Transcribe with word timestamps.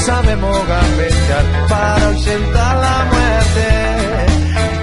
Sabemos 0.00 0.56
gambetear 0.66 1.44
para 1.68 2.06
ausentar 2.06 2.76
la 2.76 3.04
muerte. 3.12 3.68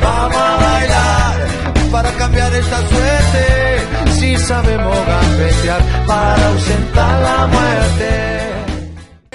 Vamos 0.01 0.37
a 0.37 0.55
bailar 0.57 1.47
para 1.91 2.11
cambiar 2.11 2.53
esta 2.53 2.77
suerte. 2.87 4.11
Si 4.19 4.37
sabemos 4.37 4.97
gambetear 5.05 5.81
para 6.05 6.47
ausentar 6.47 7.21
la 7.21 7.47
muerte. 7.47 8.47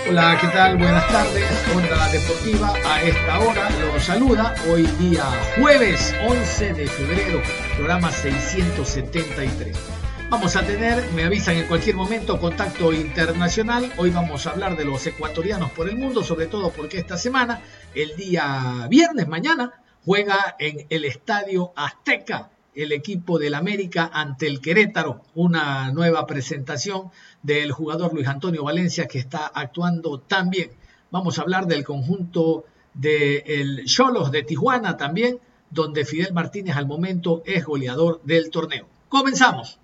Hola, 0.08 0.36
¿qué 0.40 0.48
tal? 0.48 0.76
Buenas 0.76 1.08
tardes. 1.08 1.44
Onda 1.74 2.08
Deportiva 2.08 2.72
a 2.86 3.02
esta 3.02 3.40
hora 3.40 3.70
los 3.80 4.02
saluda. 4.02 4.54
Hoy 4.70 4.82
día 4.98 5.24
jueves 5.58 6.14
11 6.28 6.74
de 6.74 6.86
febrero, 6.86 7.42
programa 7.76 8.10
673. 8.10 10.01
Vamos 10.32 10.56
a 10.56 10.64
tener, 10.64 11.12
me 11.12 11.24
avisan 11.24 11.56
en 11.56 11.66
cualquier 11.66 11.94
momento, 11.94 12.40
contacto 12.40 12.90
internacional. 12.94 13.92
Hoy 13.98 14.08
vamos 14.08 14.46
a 14.46 14.52
hablar 14.52 14.78
de 14.78 14.86
los 14.86 15.06
ecuatorianos 15.06 15.70
por 15.72 15.90
el 15.90 15.98
mundo, 15.98 16.24
sobre 16.24 16.46
todo 16.46 16.70
porque 16.70 16.96
esta 16.96 17.18
semana, 17.18 17.60
el 17.94 18.16
día 18.16 18.86
viernes, 18.88 19.28
mañana, 19.28 19.84
juega 20.06 20.56
en 20.58 20.86
el 20.88 21.04
Estadio 21.04 21.74
Azteca 21.76 22.48
el 22.74 22.92
equipo 22.92 23.38
del 23.38 23.52
América 23.52 24.10
ante 24.10 24.46
el 24.46 24.62
Querétaro. 24.62 25.20
Una 25.34 25.92
nueva 25.92 26.26
presentación 26.26 27.10
del 27.42 27.70
jugador 27.70 28.14
Luis 28.14 28.26
Antonio 28.26 28.64
Valencia 28.64 29.06
que 29.06 29.18
está 29.18 29.46
actuando 29.48 30.18
tan 30.18 30.48
bien. 30.48 30.70
Vamos 31.10 31.38
a 31.38 31.42
hablar 31.42 31.66
del 31.66 31.84
conjunto 31.84 32.64
del 32.94 33.84
Cholos 33.84 34.32
de 34.32 34.44
Tijuana 34.44 34.96
también, 34.96 35.40
donde 35.68 36.06
Fidel 36.06 36.32
Martínez 36.32 36.74
al 36.74 36.86
momento 36.86 37.42
es 37.44 37.66
goleador 37.66 38.22
del 38.24 38.48
torneo. 38.48 38.88
Comenzamos. 39.10 39.78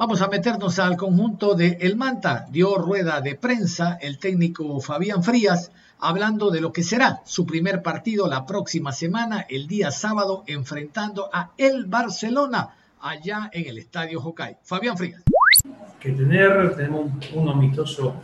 Vamos 0.00 0.22
a 0.22 0.28
meternos 0.28 0.78
al 0.78 0.96
conjunto 0.96 1.54
de 1.54 1.76
El 1.78 1.94
Manta. 1.94 2.46
Dio 2.50 2.78
rueda 2.78 3.20
de 3.20 3.34
prensa 3.34 3.98
el 4.00 4.18
técnico 4.18 4.80
Fabián 4.80 5.22
Frías 5.22 5.72
hablando 5.98 6.50
de 6.50 6.62
lo 6.62 6.72
que 6.72 6.82
será 6.82 7.20
su 7.26 7.44
primer 7.44 7.82
partido 7.82 8.26
la 8.26 8.46
próxima 8.46 8.92
semana, 8.92 9.44
el 9.46 9.66
día 9.66 9.90
sábado, 9.90 10.42
enfrentando 10.46 11.28
a 11.30 11.50
El 11.58 11.84
Barcelona 11.84 12.70
allá 12.98 13.50
en 13.52 13.66
el 13.66 13.76
Estadio 13.76 14.22
Hokkaido. 14.22 14.56
Fabián 14.62 14.96
Frías. 14.96 15.20
Que 16.00 16.12
tener, 16.12 16.74
tenemos 16.76 17.10
un, 17.34 17.48
amistoso, 17.50 18.14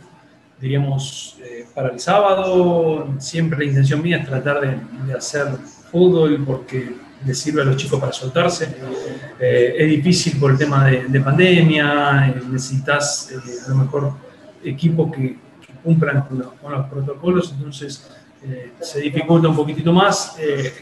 diríamos, 0.59 1.37
eh, 1.43 1.67
para 1.75 1.89
el 1.89 1.99
sábado. 1.99 3.07
Siempre 3.19 3.59
la 3.59 3.65
intención 3.65 4.01
mía 4.01 4.17
es 4.17 4.25
tratar 4.25 4.61
de, 4.61 4.79
de 5.05 5.13
hacer 5.13 5.45
fútbol 5.91 6.43
porque 6.43 7.06
le 7.25 7.33
sirve 7.33 7.61
a 7.61 7.65
los 7.65 7.77
chicos 7.77 7.99
para 7.99 8.13
soltarse. 8.13 8.75
Eh, 9.39 9.75
es 9.77 9.89
difícil 9.89 10.39
por 10.39 10.51
el 10.51 10.57
tema 10.57 10.85
de, 10.85 11.19
pandemia, 11.19 12.27
eh, 12.29 12.41
necesitas 12.49 13.31
eh, 13.31 13.37
a 13.65 13.69
lo 13.69 13.75
mejor 13.75 14.13
equipos 14.63 15.11
que, 15.15 15.37
cumplan 15.83 16.21
con 16.21 16.39
los, 16.39 16.85
protocolos, 16.87 17.53
entonces 17.55 18.09
se 18.81 18.99
dificulta 18.99 19.47
un 19.47 19.55
poquitito 19.55 19.93
más 19.93 20.35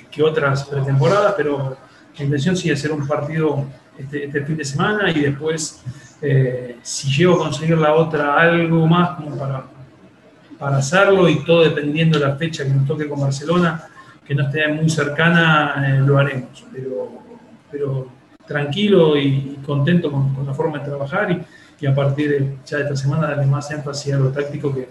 que 0.10 0.24
otras 0.24 0.64
pretemporadas, 0.64 1.36
pero 1.38 1.78
la 2.18 2.24
intención 2.24 2.58
sí 2.58 2.72
es 2.72 2.80
hacer 2.80 2.92
un 2.92 3.06
partido 3.06 3.66
este, 4.00 4.26
este, 4.26 4.44
fin 4.44 4.58
de 4.58 4.66
semana 4.66 5.12
y 5.12 5.20
después, 5.20 5.84
si 6.82 7.16
llego 7.16 7.36
a 7.36 7.38
conseguir 7.38 7.78
la 7.78 7.94
otra 7.94 8.36
algo 8.36 8.88
más 8.88 9.18
como 9.18 9.38
para, 9.38 9.66
para 10.58 10.78
hacerlo 10.78 11.30
y 11.30 11.44
todo 11.44 11.64
dependiendo 11.64 12.18
de 12.18 12.26
la 12.26 12.36
fecha 12.36 12.64
que 12.64 12.72
nos 12.72 12.88
toque 12.88 13.08
con 13.08 13.22
Barcelona, 13.22 13.88
que 14.26 14.36
no 14.36 14.44
esté 14.44 14.68
muy 14.68 14.90
cercana, 14.90 16.00
lo 16.06 16.18
haremos, 16.18 16.66
pero, 16.74 17.10
pero 17.72 18.08
tranquilo 18.46 19.18
y 19.18 19.60
contento 19.66 20.12
con, 20.12 20.46
la 20.46 20.54
forma 20.54 20.80
de 20.80 20.86
trabajar 20.86 21.32
y, 21.32 21.42
y, 21.80 21.86
a 21.86 21.94
partir 21.94 22.30
de 22.30 22.58
ya 22.66 22.78
de 22.78 22.84
esta 22.84 22.96
semana 22.96 23.28
darle 23.28 23.46
más 23.46 23.70
énfasis 23.72 24.14
a 24.14 24.18
lo 24.18 24.30
táctico 24.30 24.74
que, 24.74 24.90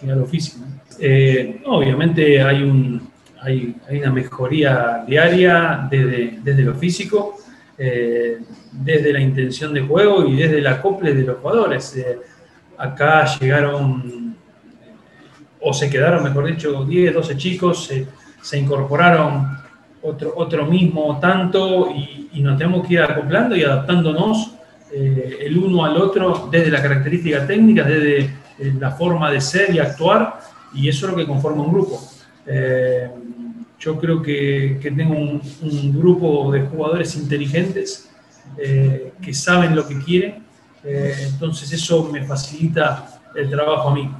que 0.00 0.10
a 0.10 0.14
lo 0.14 0.26
físico. 0.26 0.64
Eh, 0.98 1.60
obviamente 1.66 2.42
hay, 2.42 2.62
un, 2.62 3.10
hay, 3.40 3.76
hay, 3.88 3.98
una 3.98 4.12
mejoría 4.12 5.04
diaria 5.06 5.86
desde, 5.90 6.38
desde 6.42 6.62
lo 6.62 6.74
físico, 6.74 7.36
eh, 7.76 8.38
desde 8.72 9.12
la 9.12 9.20
intención 9.20 9.72
de 9.72 9.82
juego 9.82 10.24
y 10.26 10.36
desde 10.36 10.58
el 10.58 10.66
acople 10.66 11.14
de 11.14 11.22
los 11.22 11.38
jugadores. 11.38 11.96
Eh, 11.96 12.18
acá 12.76 13.24
llegaron, 13.38 14.36
o 15.60 15.72
se 15.72 15.90
quedaron, 15.90 16.22
mejor 16.22 16.46
dicho, 16.46 16.84
10, 16.84 17.14
12 17.14 17.36
chicos, 17.36 17.90
se 18.40 18.58
incorporaron 18.58 19.58
otro, 20.02 20.32
otro 20.36 20.66
mismo 20.66 21.18
tanto 21.20 21.90
y, 21.90 22.16
nos 22.38 22.56
tenemos 22.56 22.86
que 22.86 22.94
ir 22.94 23.00
acoplando 23.00 23.56
y 23.56 23.64
adaptándonos 23.64 24.52
eh, 24.92 25.38
el 25.40 25.58
uno 25.58 25.84
al 25.84 25.96
otro 25.96 26.48
desde 26.48 26.70
la 26.70 26.80
característica 26.80 27.44
técnica, 27.44 27.82
desde 27.82 28.18
eh, 28.20 28.74
la 28.78 28.92
forma 28.92 29.28
de 29.28 29.40
ser 29.40 29.74
y 29.74 29.80
actuar 29.80 30.38
y 30.72 30.88
eso 30.88 31.06
es 31.06 31.12
lo 31.12 31.18
que 31.18 31.26
conforma 31.26 31.64
un 31.64 31.72
grupo. 31.72 32.00
Eh, 32.46 33.10
yo 33.80 33.98
creo 33.98 34.22
que, 34.22 34.78
que 34.80 34.92
tengo 34.92 35.14
un, 35.14 35.98
grupo 35.98 36.52
de 36.52 36.60
jugadores 36.60 37.16
inteligentes 37.16 38.08
que 38.56 39.34
saben 39.34 39.74
lo 39.74 39.86
que 39.86 39.98
quieren, 39.98 40.44
entonces 40.82 41.72
eso 41.72 42.08
me 42.12 42.24
facilita 42.24 43.20
el 43.34 43.50
trabajo 43.50 43.90
a 43.90 43.94
mí. 43.94 44.10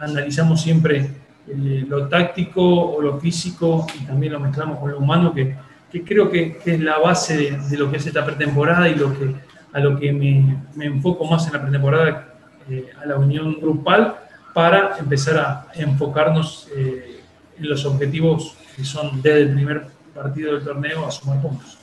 analizamos 0.00 0.60
siempre 0.60 1.10
eh, 1.48 1.84
lo 1.86 2.08
táctico 2.08 2.62
o 2.62 3.00
lo 3.00 3.20
físico 3.20 3.86
y 4.00 4.04
también 4.04 4.32
lo 4.32 4.40
mezclamos 4.40 4.80
con 4.80 4.90
lo 4.90 4.98
humano, 4.98 5.32
que, 5.32 5.54
que 5.90 6.02
creo 6.02 6.28
que, 6.28 6.58
es 6.64 6.80
la 6.80 6.98
base 6.98 7.52
de, 7.68 7.78
lo 7.78 7.88
que 7.90 7.98
es 7.98 8.06
esta 8.06 8.24
pretemporada 8.24 8.88
y 8.88 8.96
lo 8.96 9.16
que, 9.16 9.32
a 9.72 9.78
lo 9.78 9.96
que 9.98 10.12
me, 10.12 10.56
me 10.74 10.86
enfoco 10.86 11.24
más 11.24 11.46
en 11.46 11.52
la 11.52 11.62
pretemporada, 11.62 12.34
eh, 12.68 12.90
a 13.00 13.06
la 13.06 13.16
unión 13.16 13.58
grupal, 13.60 14.16
para 14.52 14.96
empezar 14.98 15.38
a 15.38 15.66
enfocarnos 15.74 16.68
eh, 16.76 17.20
en 17.58 17.68
los 17.68 17.84
objetivos 17.84 18.56
que 18.74 18.84
son 18.84 19.22
desde 19.22 19.42
el 19.42 19.54
primer 19.54 19.86
partido 20.14 20.54
del 20.54 20.64
torneo 20.64 21.06
a 21.06 21.10
sumar 21.12 21.40
puntos. 21.40 21.78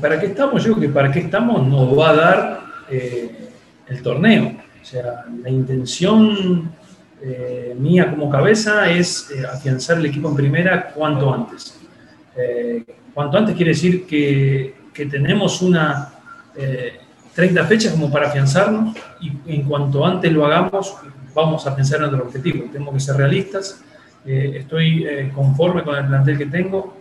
¿Para 0.00 0.20
qué 0.20 0.26
estamos? 0.26 0.62
Yo 0.62 0.74
creo 0.74 0.88
que 0.88 0.94
para 0.94 1.10
qué 1.10 1.20
estamos 1.20 1.66
nos 1.66 1.98
va 1.98 2.10
a 2.10 2.14
dar 2.14 2.60
el 2.90 4.02
torneo. 4.02 4.54
O 4.82 4.84
sea, 4.84 5.24
la 5.42 5.48
intención 5.48 6.75
eh, 7.22 7.74
mía 7.78 8.10
como 8.10 8.28
cabeza 8.28 8.90
es 8.90 9.30
eh, 9.30 9.42
afianzar 9.46 9.98
el 9.98 10.06
equipo 10.06 10.28
en 10.28 10.36
primera 10.36 10.90
cuanto 10.90 11.32
antes. 11.32 11.78
Eh, 12.36 12.84
cuanto 13.14 13.38
antes 13.38 13.56
quiere 13.56 13.70
decir 13.70 14.06
que, 14.06 14.74
que 14.92 15.06
tenemos 15.06 15.62
una 15.62 16.12
30 17.34 17.64
fechas 17.66 17.92
como 17.92 18.10
para 18.10 18.28
afianzarnos 18.28 18.96
y 19.20 19.30
en 19.46 19.64
cuanto 19.64 20.06
antes 20.06 20.32
lo 20.32 20.46
hagamos 20.46 20.96
vamos 21.34 21.66
a 21.66 21.76
pensar 21.76 21.96
en 21.96 22.02
nuestro 22.02 22.26
objetivo. 22.26 22.64
Tenemos 22.72 22.94
que 22.94 23.00
ser 23.00 23.16
realistas. 23.16 23.82
estoy 24.24 25.06
conforme 25.34 25.82
con 25.82 25.96
el 25.96 26.06
plantel 26.06 26.38
que 26.38 26.46
tengo. 26.46 26.96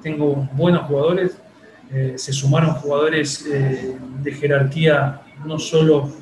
tengo 0.00 0.48
buenos 0.52 0.86
jugadores. 0.86 1.36
se 2.14 2.32
sumaron 2.32 2.74
jugadores 2.74 3.44
de 4.22 4.32
jerarquía 4.32 5.22
no 5.44 5.58
solo 5.58 6.12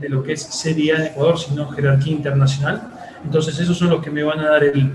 de 0.00 0.08
lo 0.08 0.22
que 0.22 0.32
es 0.32 0.42
Serie 0.42 0.94
A 0.94 0.96
en 0.96 1.06
Ecuador, 1.06 1.38
sino 1.38 1.68
jerarquía 1.68 2.12
internacional. 2.12 2.82
Entonces 3.24 3.58
esos 3.58 3.76
son 3.76 3.90
los 3.90 4.02
que 4.02 4.10
me 4.10 4.22
van 4.22 4.40
a 4.40 4.50
dar 4.50 4.64
el, 4.64 4.92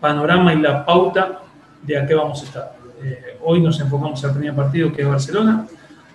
panorama 0.00 0.54
y 0.54 0.58
la 0.58 0.82
pauta 0.86 1.42
de 1.82 1.98
a 1.98 2.06
qué 2.06 2.14
vamos 2.14 2.40
a 2.40 2.44
estar. 2.46 2.72
Eh, 3.02 3.36
hoy 3.42 3.60
nos 3.60 3.78
enfocamos 3.80 4.24
al 4.24 4.32
primer 4.32 4.54
partido 4.54 4.90
que 4.90 5.02
es 5.02 5.08
Barcelona, 5.08 5.66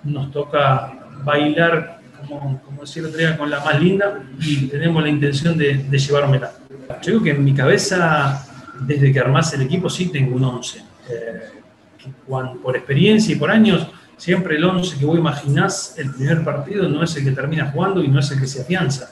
nos 0.03 0.31
toca 0.31 0.91
bailar, 1.23 1.99
como, 2.27 2.59
como 2.63 2.81
decía 2.81 3.03
el 3.03 3.37
con 3.37 3.51
la 3.51 3.59
más 3.59 3.79
linda 3.79 4.23
y 4.39 4.65
tenemos 4.67 5.03
la 5.03 5.09
intención 5.09 5.55
de, 5.55 5.75
de 5.75 5.99
llevármela. 5.99 6.51
Yo 7.03 7.11
digo 7.11 7.23
que 7.23 7.29
en 7.29 7.43
mi 7.43 7.53
cabeza, 7.53 8.43
desde 8.79 9.13
que 9.13 9.19
armás 9.19 9.53
el 9.53 9.61
equipo, 9.61 9.87
sí 9.87 10.09
tengo 10.11 10.35
un 10.35 10.43
11. 10.43 10.79
Eh, 11.09 11.57
por 12.27 12.75
experiencia 12.75 13.35
y 13.35 13.37
por 13.37 13.51
años, 13.51 13.87
Siempre 14.17 14.55
el 14.57 14.63
11 14.63 14.97
que 14.97 15.05
vos 15.05 15.17
imaginás 15.17 15.95
el 15.97 16.11
primer 16.11 16.43
partido 16.43 16.89
no 16.89 17.03
es 17.03 17.15
el 17.15 17.23
que 17.23 17.31
termina 17.31 17.71
jugando 17.71 18.03
y 18.03 18.07
no 18.07 18.19
es 18.19 18.31
el 18.31 18.39
que 18.39 18.47
se 18.47 18.61
afianza. 18.61 19.11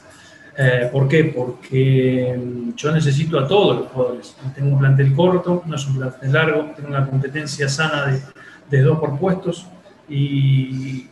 Eh, 0.57 0.89
¿Por 0.91 1.07
qué? 1.07 1.25
Porque 1.25 2.35
mm, 2.37 2.75
yo 2.75 2.91
necesito 2.91 3.39
a 3.39 3.47
todos 3.47 3.77
los 3.77 3.87
jugadores. 3.91 4.35
Tengo 4.55 4.73
un 4.73 4.79
plantel 4.79 5.13
corto, 5.13 5.63
no 5.65 5.75
es 5.75 5.85
un 5.87 5.97
plantel 5.97 6.31
largo, 6.31 6.71
tengo 6.75 6.89
una 6.89 7.05
competencia 7.05 7.69
sana 7.69 8.19
de, 8.69 8.81
dos 8.81 8.99
por 8.99 9.19
puestos 9.19 9.67
y, 10.09 11.07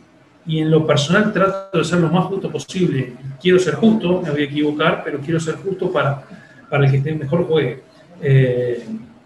y, 0.46 0.58
en 0.58 0.70
lo 0.70 0.86
personal 0.86 1.32
trato 1.32 1.78
de 1.78 1.84
ser 1.84 2.00
lo 2.00 2.08
más 2.08 2.24
justo 2.24 2.50
posible. 2.50 3.12
Quiero 3.40 3.58
ser 3.58 3.74
justo, 3.74 4.22
me 4.22 4.30
voy 4.30 4.42
a 4.42 4.44
equivocar, 4.44 5.02
pero 5.04 5.20
quiero 5.20 5.38
ser 5.38 5.56
justo 5.56 5.92
para, 5.92 6.24
para 6.68 6.86
el 6.86 6.90
que 6.90 6.96
esté 6.98 7.14
mejor 7.14 7.46
juegue. 7.46 7.82
Eh, 8.20 8.84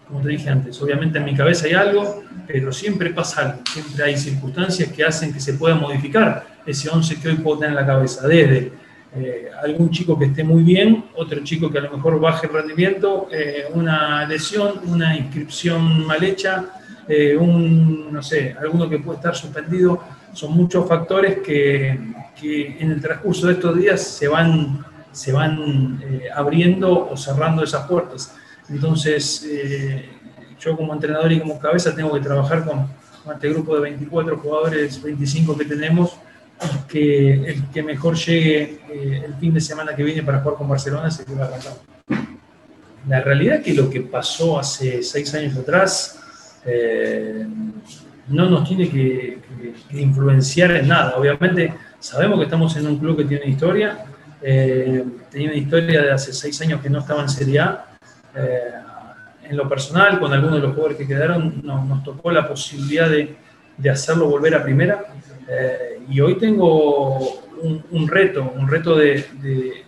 como 0.09 0.21
te 0.21 0.29
dije 0.29 0.49
antes, 0.49 0.81
obviamente 0.81 1.19
en 1.19 1.25
mi 1.25 1.35
cabeza 1.35 1.67
hay 1.67 1.73
algo, 1.73 2.23
pero 2.47 2.73
siempre 2.73 3.11
pasa 3.11 3.41
algo, 3.41 3.59
siempre 3.71 4.03
hay 4.03 4.17
circunstancias 4.17 4.91
que 4.91 5.03
hacen 5.03 5.31
que 5.31 5.39
se 5.39 5.53
pueda 5.53 5.75
modificar 5.75 6.47
ese 6.65 6.89
11 6.89 7.19
que 7.21 7.29
hoy 7.29 7.35
puedo 7.35 7.59
tener 7.59 7.71
en 7.71 7.75
la 7.75 7.85
cabeza, 7.85 8.27
desde 8.27 8.71
eh, 9.15 9.49
algún 9.63 9.91
chico 9.91 10.17
que 10.17 10.25
esté 10.25 10.43
muy 10.43 10.63
bien, 10.63 11.05
otro 11.15 11.43
chico 11.43 11.69
que 11.69 11.77
a 11.77 11.81
lo 11.81 11.91
mejor 11.91 12.19
baje 12.19 12.47
el 12.47 12.53
rendimiento, 12.53 13.27
eh, 13.31 13.65
una 13.73 14.27
lesión, 14.27 14.81
una 14.87 15.15
inscripción 15.15 16.05
mal 16.07 16.23
hecha, 16.23 16.65
eh, 17.07 17.37
un, 17.37 18.11
no 18.11 18.23
sé, 18.23 18.55
alguno 18.59 18.89
que 18.89 18.97
puede 18.97 19.17
estar 19.17 19.35
suspendido, 19.35 20.03
son 20.33 20.53
muchos 20.53 20.87
factores 20.87 21.39
que, 21.39 21.99
que 22.39 22.77
en 22.79 22.91
el 22.91 23.01
transcurso 23.01 23.45
de 23.45 23.53
estos 23.53 23.77
días 23.77 24.01
se 24.01 24.27
van, 24.27 24.83
se 25.11 25.31
van 25.31 26.01
abriendo 26.35 27.09
o 27.09 27.15
cerrando 27.15 27.63
esas 27.63 27.87
puertas. 27.87 28.38
Entonces, 28.69 29.45
eh, 29.49 30.09
yo 30.59 30.75
como 30.75 30.93
entrenador 30.93 31.31
y 31.31 31.39
como 31.39 31.59
cabeza 31.59 31.95
tengo 31.95 32.13
que 32.13 32.21
trabajar 32.21 32.65
con, 32.65 32.87
este 33.33 33.49
grupo 33.49 33.75
de 33.75 33.81
24 33.81 34.37
jugadores, 34.39 35.03
25 35.03 35.55
que 35.55 35.65
tenemos, 35.65 36.17
y 36.63 36.87
que 36.87 37.33
el 37.51 37.67
que 37.67 37.83
mejor 37.83 38.15
llegue 38.15 38.79
eh, 38.89 39.23
el 39.25 39.35
fin 39.35 39.53
de 39.53 39.61
semana 39.61 39.95
que 39.95 40.03
viene 40.03 40.23
para 40.23 40.39
jugar 40.39 40.57
con 40.57 40.67
Barcelona 40.67 41.11
se 41.11 41.25
queda 41.25 41.45
arrancar. 41.45 41.73
La 43.07 43.21
realidad 43.21 43.57
es 43.57 43.63
que 43.63 43.73
lo 43.73 43.89
que 43.89 44.01
pasó 44.01 44.59
hace 44.59 45.03
seis 45.03 45.33
años 45.35 45.55
atrás 45.57 46.19
eh, 46.65 47.45
no 48.29 48.49
nos 48.49 48.67
tiene 48.67 48.89
que, 48.89 49.39
influenciar 49.91 50.71
en 50.71 50.87
nada. 50.87 51.15
Obviamente 51.17 51.73
sabemos 51.99 52.39
que 52.39 52.45
estamos 52.45 52.75
en 52.77 52.87
un 52.87 52.97
club 52.97 53.17
que 53.17 53.25
tiene 53.25 53.45
historia, 53.47 54.05
tenía 54.41 55.49
una 55.49 55.55
historia 55.55 56.01
de 56.01 56.11
hace 56.11 56.33
seis 56.33 56.59
años 56.61 56.81
que 56.81 56.89
no 56.89 56.99
estaba 56.99 57.21
en 57.21 57.29
Serie 57.29 57.59
A, 57.59 57.88
eh, 58.39 58.71
en 59.43 59.57
lo 59.57 59.67
personal, 59.67 60.19
con 60.19 60.31
algunos 60.31 60.57
de 60.57 60.61
los 60.61 60.71
jugadores 60.71 60.97
que 60.97 61.07
quedaron, 61.07 61.61
nos, 61.63 62.03
tocó 62.03 62.31
la 62.31 62.47
posibilidad 62.47 63.09
de, 63.09 63.35
de, 63.77 63.89
hacerlo 63.89 64.29
volver 64.29 64.53
a 64.53 64.63
primera. 64.63 65.05
Eh, 65.47 66.01
y 66.07 66.21
hoy 66.21 66.37
tengo 66.37 67.41
un, 67.61 68.07
reto, 68.07 68.53
un 68.55 68.67
reto 68.67 68.95
de, 68.95 69.25
de, 69.41 69.83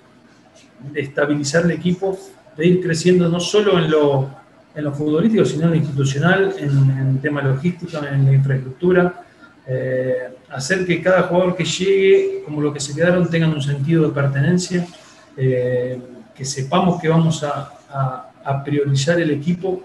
estabilizar 0.95 1.65
el 1.65 1.71
equipo, 1.71 2.18
de 2.57 2.65
ir 2.65 2.81
creciendo 2.81 3.30
no 3.30 3.39
solo 3.39 3.77
en 3.77 3.92
lo, 3.92 4.30
en 4.74 4.83
lo 4.83 4.92
futbolístico, 4.94 5.45
sino 5.45 5.65
en 5.65 5.69
lo 5.69 5.75
institucional, 5.75 6.56
en, 6.57 7.09
el 7.15 7.21
tema 7.21 7.44
logístico, 7.44 8.00
en 8.03 8.25
la 8.25 8.33
infraestructura. 8.33 9.24
Eh, 9.68 10.27
hacer 10.50 10.88
que 10.88 11.03
cada 11.03 11.24
jugador 11.24 11.56
que 11.56 11.65
llegue, 11.65 12.42
como 12.45 12.62
los 12.62 12.74
que 12.74 12.80
se 12.80 12.95
quedaron, 12.95 13.30
tengan 13.30 13.53
un 13.53 13.62
sentido 13.62 14.07
de 14.07 14.13
pertenencia, 14.13 14.88
que 15.36 16.45
sepamos 16.45 17.00
que 17.00 17.07
vamos 17.07 17.44
a, 17.44 17.71
a 17.89 18.30
priorizar 18.63 19.19
el 19.19 19.31
equipo 19.31 19.83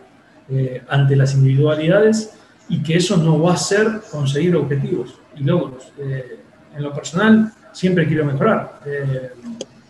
eh, 0.48 0.82
ante 0.88 1.16
las 1.16 1.34
individualidades 1.34 2.38
y 2.68 2.80
que 2.80 2.96
eso 2.96 3.16
no 3.16 3.42
va 3.42 3.54
a 3.54 3.56
ser 3.56 4.00
conseguir 4.12 4.54
objetivos 4.54 5.18
y 5.34 5.42
logros. 5.42 5.92
Eh, 5.98 6.38
en 6.76 6.82
lo 6.84 6.92
personal, 6.92 7.52
siempre 7.72 8.06
quiero 8.06 8.24
mejorar. 8.24 8.80
Eh, 8.86 9.30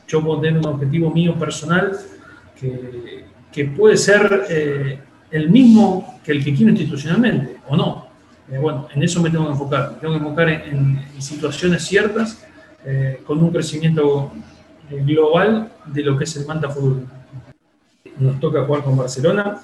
yo 0.08 0.22
puedo 0.24 0.40
tener 0.40 0.58
un 0.58 0.66
objetivo 0.66 1.10
mío 1.10 1.34
personal 1.34 1.92
que, 2.58 3.26
puede 3.76 3.96
ser 3.96 4.46
el 5.30 5.50
mismo 5.50 6.20
que 6.22 6.32
el 6.32 6.44
que 6.44 6.54
quiero 6.54 6.70
institucionalmente, 6.72 7.56
o 7.66 7.76
no. 7.76 8.06
bueno, 8.60 8.86
en 8.94 9.02
eso 9.02 9.20
me 9.22 9.30
tengo 9.30 9.46
que 9.46 9.52
enfocar. 9.52 9.92
Me 9.92 9.98
tengo 9.98 10.14
que 10.14 10.18
enfocar 10.18 10.48
en, 10.48 11.04
en 11.14 11.22
situaciones 11.22 11.82
ciertas 11.82 12.44
con 13.26 13.42
un 13.42 13.50
crecimiento 13.50 14.32
global 14.90 15.72
de 15.86 16.02
lo 16.02 16.16
que 16.16 16.24
es 16.24 16.36
el 16.36 16.46
Manta 16.46 16.68
Fútbol 16.68 17.06
nos 18.18 18.40
toca 18.40 18.64
jugar 18.64 18.82
con 18.82 18.96
Barcelona. 18.96 19.60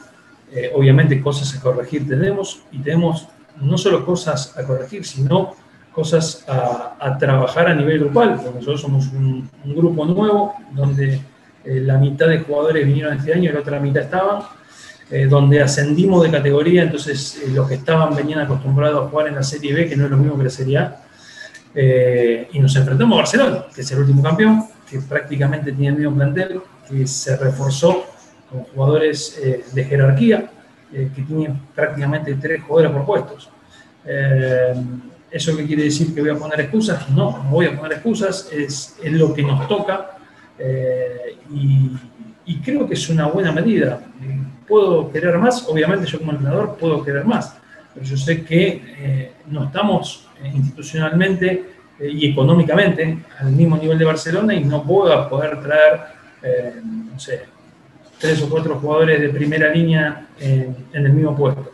Eh, 0.55 0.71
obviamente 0.75 1.21
cosas 1.21 1.57
a 1.57 1.63
corregir 1.63 2.07
tenemos 2.07 2.63
y 2.71 2.79
tenemos 2.79 3.27
no 3.61 3.79
solo 3.79 4.05
cosas 4.05 4.57
a 4.59 4.65
corregir, 4.65 5.05
sino 5.07 5.55
cosas 5.93 6.45
a, 6.49 7.17
trabajar 7.19 7.69
a 7.69 7.75
nivel 7.75 8.01
grupal, 8.01 8.37
porque 8.37 8.59
nosotros 8.59 8.81
somos 8.81 9.09
un, 9.09 9.49
grupo 9.65 10.05
nuevo 10.05 10.55
donde 10.73 11.21
eh, 11.65 11.81
la 11.81 11.99
mitad 11.99 12.29
de 12.29 12.41
jugadores 12.41 12.87
vinieron 12.87 13.17
este 13.17 13.33
año 13.33 13.51
y 13.51 13.53
la 13.53 13.61
otra 13.61 13.79
mitad 13.79 14.03
estaban, 14.03 14.43
eh, 15.11 15.27
donde 15.27 15.63
ascendimos 15.63 16.23
de 16.23 16.31
categoría, 16.31 16.83
entonces 16.83 17.43
los 17.49 17.69
que 17.69 17.75
estaban 17.75 18.15
venían 18.17 18.41
acostumbrados 18.41 19.07
a 19.07 19.09
jugar 19.11 19.29
en 19.29 19.35
la 19.35 19.43
Serie 19.43 19.75
B, 19.75 19.89
que 19.89 19.97
no 19.97 20.05
es 20.07 20.11
lo 20.11 20.17
mismo 20.17 20.37
que 20.37 20.45
la 20.45 20.51
Serie 20.51 20.79
A, 20.79 21.03
y 22.53 22.59
nos 22.59 22.75
enfrentamos 22.77 23.15
a 23.15 23.19
Barcelona, 23.19 23.65
que 23.75 23.81
es 23.81 23.91
el 23.91 24.01
último 24.01 24.23
campeón, 24.23 24.65
que 24.91 24.99
prácticamente 25.01 25.73
tiene 25.73 25.89
el 25.89 25.97
mismo 25.97 26.15
plantel, 26.15 26.61
que 26.89 27.07
se 27.07 27.37
reforzó 27.37 28.12
con 28.53 28.65
jugadores 28.65 29.41
eh, 29.43 29.65
de 29.73 29.85
jerarquía, 29.85 30.51
eh, 30.93 31.11
que 31.15 31.23
tienen 31.23 31.59
prácticamente 31.75 32.35
tres 32.35 32.63
jugadores 32.63 32.93
por 32.93 33.07
puestos. 33.07 33.51
Eh, 34.05 34.75
¿Eso 35.31 35.57
qué 35.57 35.67
quiere 35.67 35.85
decir? 35.85 36.15
¿Que 36.15 36.21
voy 36.21 36.31
a 36.31 36.37
poner 36.37 36.61
excusas? 36.61 37.09
No, 37.09 37.43
no 37.43 37.51
voy 37.51 37.67
a 37.67 37.75
poner 37.75 37.95
excusas, 37.95 38.51
es, 38.53 38.99
es 39.03 39.13
lo 39.13 39.33
que 39.33 39.43
nos 39.43 39.67
toca 39.67 40.19
y, 41.51 41.91
y, 42.45 42.61
creo 42.61 42.87
que 42.87 42.93
es 42.95 43.09
una 43.09 43.27
buena 43.27 43.51
medida. 43.51 43.99
¿Puedo 44.69 45.11
querer 45.11 45.39
más? 45.39 45.67
Obviamente 45.67 46.07
yo 46.07 46.19
como 46.19 46.33
entrenador 46.33 46.77
puedo 46.79 47.03
querer 47.03 47.25
más, 47.25 47.57
pero 47.95 48.05
yo 48.05 48.17
sé 48.19 48.45
que 48.45 49.33
no 49.47 49.65
estamos 49.65 50.29
institucionalmente 50.45 51.65
y 51.99 52.31
económicamente 52.31 53.19
al 53.41 53.53
mismo 53.53 53.79
nivel 53.79 53.99
de 53.99 54.05
Barcelona 54.05 54.55
y 54.55 54.63
no 54.63 54.85
puedo 54.85 55.29
poder 55.31 55.63
traer, 55.63 56.01
no 57.11 57.19
sé, 57.19 57.47
tres 58.23 58.41
o 58.41 58.49
cuatro 58.49 58.79
jugadores 58.79 59.21
de 59.21 59.31
primera 59.31 59.69
línea 59.75 60.29
en, 60.39 60.77
el 60.93 61.13
mismo 61.13 61.37
puesto. 61.37 61.73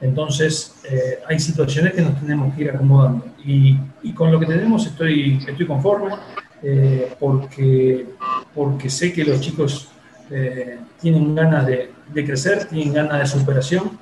Entonces, 0.00 0.80
eh, 0.88 1.18
hay 1.28 1.40
situaciones 1.40 1.92
que 1.94 2.00
nos 2.00 2.18
tenemos 2.20 2.54
que 2.54 2.62
ir 2.62 2.70
acomodando. 2.70 3.24
Y, 3.44 3.76
con 4.14 4.30
lo 4.30 4.38
que 4.38 4.46
tenemos 4.46 4.86
estoy, 4.86 5.38
estoy 5.46 5.66
conforme, 5.66 6.14
eh, 6.62 7.12
porque, 7.18 8.06
porque 8.54 8.88
sé 8.88 9.12
que 9.12 9.24
los 9.24 9.40
chicos 9.40 9.88
eh, 10.30 10.78
tienen 11.00 11.34
ganas 11.34 11.66
de, 11.66 11.90
crecer, 12.14 12.66
tienen 12.66 12.94
ganas 12.94 13.18
de 13.18 13.38
superación, 13.38 13.98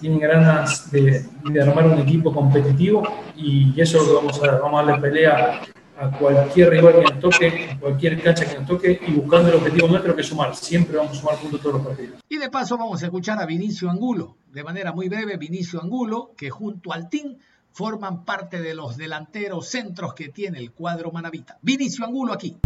tienen 0.00 0.20
ganas 0.20 0.90
de, 0.90 1.26
armar 1.60 1.86
un 1.88 1.98
equipo 1.98 2.32
competitivo 2.32 3.02
y 3.36 3.78
eso 3.80 3.98
lo 3.98 4.06
que 4.06 4.14
vamos 4.14 4.42
a, 4.42 4.58
vamos 4.60 4.80
a 4.80 4.86
darle 4.86 5.02
pelea 5.02 5.60
a 5.96 6.10
cualquier 6.18 6.70
rival 6.70 6.94
que 6.94 7.02
nos 7.02 7.20
toque, 7.20 7.78
cualquier 7.80 8.22
cancha 8.22 8.44
que 8.44 8.58
nos 8.58 8.66
toque 8.66 9.00
y 9.06 9.12
buscando 9.12 9.48
el 9.48 9.56
objetivo 9.56 9.88
nuestro 9.88 10.14
que 10.14 10.22
es 10.22 10.26
sumar. 10.26 10.54
Siempre 10.54 10.96
vamos 10.96 11.16
a 11.16 11.20
sumar 11.20 11.36
puntos 11.36 11.60
todos 11.60 11.76
los 11.76 11.86
partidos. 11.86 12.20
Y 12.28 12.38
de 12.38 12.50
paso 12.50 12.76
vamos 12.76 13.02
a 13.02 13.06
escuchar 13.06 13.40
a 13.40 13.46
Vinicio 13.46 13.88
Angulo, 13.90 14.36
de 14.52 14.64
manera 14.64 14.92
muy 14.92 15.08
breve, 15.08 15.36
Vinicio 15.36 15.80
Angulo, 15.80 16.32
que 16.36 16.50
junto 16.50 16.92
al 16.92 17.08
team 17.08 17.36
forman 17.72 18.24
parte 18.24 18.60
de 18.60 18.74
los 18.74 18.96
delanteros 18.96 19.68
centros 19.68 20.14
que 20.14 20.28
tiene 20.28 20.58
el 20.58 20.72
cuadro 20.72 21.10
Manavita. 21.12 21.58
Vinicio 21.62 22.04
Angulo 22.04 22.32
aquí. 22.32 22.56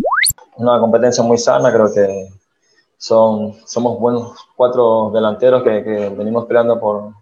Una 0.57 0.79
competencia 0.81 1.23
muy 1.23 1.39
sana, 1.39 1.73
creo 1.73 1.93
que 1.93 2.29
son, 2.97 3.55
somos 3.67 3.99
buenos 3.99 4.37
cuatro 4.57 5.11
delanteros 5.13 5.63
que, 5.63 5.85
que 5.85 6.09
venimos 6.11 6.47
peleando 6.47 6.81
por, 6.81 7.13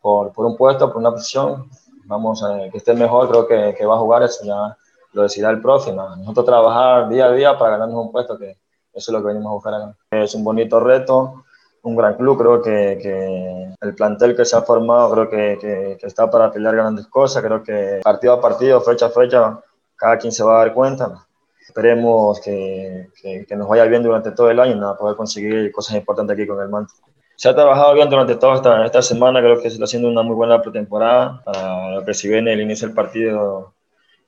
por, 0.00 0.32
por, 0.32 0.46
un 0.46 0.56
puesto, 0.56 0.88
por 0.88 0.98
una 0.98 1.12
posición. 1.12 1.68
Vamos 2.06 2.42
a 2.42 2.68
que 2.70 2.78
esté 2.78 2.92
mejor, 2.92 3.28
creo 3.30 3.46
que, 3.46 3.74
que 3.78 3.86
va 3.86 3.94
a 3.94 3.98
jugar 3.98 4.22
eso 4.22 4.44
ya 4.44 4.76
lo 5.14 5.22
decidirá 5.22 5.50
el 5.50 5.62
próximo. 5.62 6.16
Nosotros 6.16 6.44
trabajar 6.44 7.08
día 7.08 7.26
a 7.26 7.32
día 7.32 7.58
para 7.58 7.72
ganarnos 7.72 8.06
un 8.06 8.12
puesto, 8.12 8.36
que 8.36 8.58
eso 8.92 9.10
es 9.10 9.12
lo 9.12 9.20
que 9.20 9.28
venimos 9.28 9.50
a 9.50 9.54
buscar 9.54 9.74
acá. 9.74 9.96
Es 10.10 10.34
un 10.34 10.44
bonito 10.44 10.80
reto, 10.80 11.44
un 11.82 11.96
gran 11.96 12.14
club, 12.14 12.38
creo 12.38 12.62
que, 12.62 12.98
que 13.00 13.74
el 13.80 13.94
plantel 13.94 14.36
que 14.36 14.44
se 14.44 14.56
ha 14.56 14.62
formado 14.62 15.12
creo 15.12 15.30
que, 15.30 15.96
que, 15.98 16.06
está 16.06 16.30
para 16.30 16.50
pelear 16.50 16.74
grandes 16.74 17.06
cosas, 17.06 17.42
creo 17.42 17.62
que 17.62 18.00
partido 18.02 18.34
a 18.34 18.40
partido, 18.40 18.80
fecha 18.80 19.06
a 19.06 19.10
fecha, 19.10 19.60
cada 19.94 20.18
quien 20.18 20.32
se 20.32 20.42
va 20.42 20.56
a 20.56 20.64
dar 20.64 20.74
cuenta. 20.74 21.26
Esperemos 21.60 22.40
que, 22.40 23.08
nos 23.56 23.68
vaya 23.68 23.84
bien 23.84 24.02
durante 24.02 24.32
todo 24.32 24.50
el 24.50 24.60
año, 24.60 24.76
nada, 24.76 24.96
poder 24.96 25.16
conseguir 25.16 25.70
cosas 25.72 25.96
importantes 25.96 26.34
aquí 26.34 26.46
con 26.46 26.60
el 26.60 26.68
Manto. 26.68 26.92
Se 27.36 27.48
ha 27.48 27.54
trabajado 27.54 27.94
bien 27.94 28.08
durante 28.08 28.36
toda 28.36 28.54
esta, 28.54 28.84
esta 28.86 29.02
semana, 29.02 29.40
creo 29.40 29.56
que 29.56 29.68
se 29.68 29.74
está 29.74 29.84
haciendo 29.84 30.08
una 30.08 30.22
muy 30.22 30.36
buena 30.36 30.62
pretemporada 30.62 31.42
para 31.44 31.90
lo 31.96 32.04
que 32.04 32.14
si 32.14 32.28
viene 32.28 32.52
el 32.52 32.60
inicio 32.60 32.86
del 32.86 32.94
partido 32.94 33.73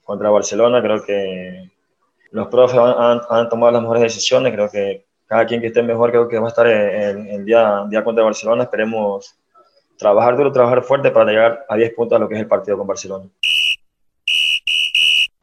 contra 0.07 0.31
Barcelona. 0.31 0.81
Creo 0.81 1.05
que 1.05 1.71
los 2.31 2.49
profes 2.49 2.79
han, 2.79 3.49
tomado 3.51 3.73
las 3.73 3.83
mejores 3.83 4.05
decisiones. 4.05 4.55
Creo 4.55 4.71
que 4.71 5.05
cada 5.27 5.45
quien 5.45 5.61
que 5.61 5.67
esté 5.67 5.83
mejor 5.83 6.11
creo 6.11 6.29
que 6.29 6.39
va 6.39 6.47
a 6.47 6.49
estar 6.49 6.67
el, 6.67 7.27
el 7.29 7.45
día, 7.45 7.85
día 7.91 8.03
contra 8.03 8.25
Barcelona. 8.25 8.63
Esperemos 8.63 9.37
trabajar 9.99 10.37
duro, 10.37 10.53
trabajar 10.53 10.83
fuerte 10.83 11.11
para 11.11 11.31
llegar 11.31 11.67
a 11.69 11.77
10 11.77 11.95
puntos 11.95 12.17
a 12.17 12.21
lo 12.21 12.29
que 12.29 12.35
es 12.35 12.41
el 12.41 12.49
partido 12.49 12.79
con 12.79 12.87
Barcelona. 12.87 13.27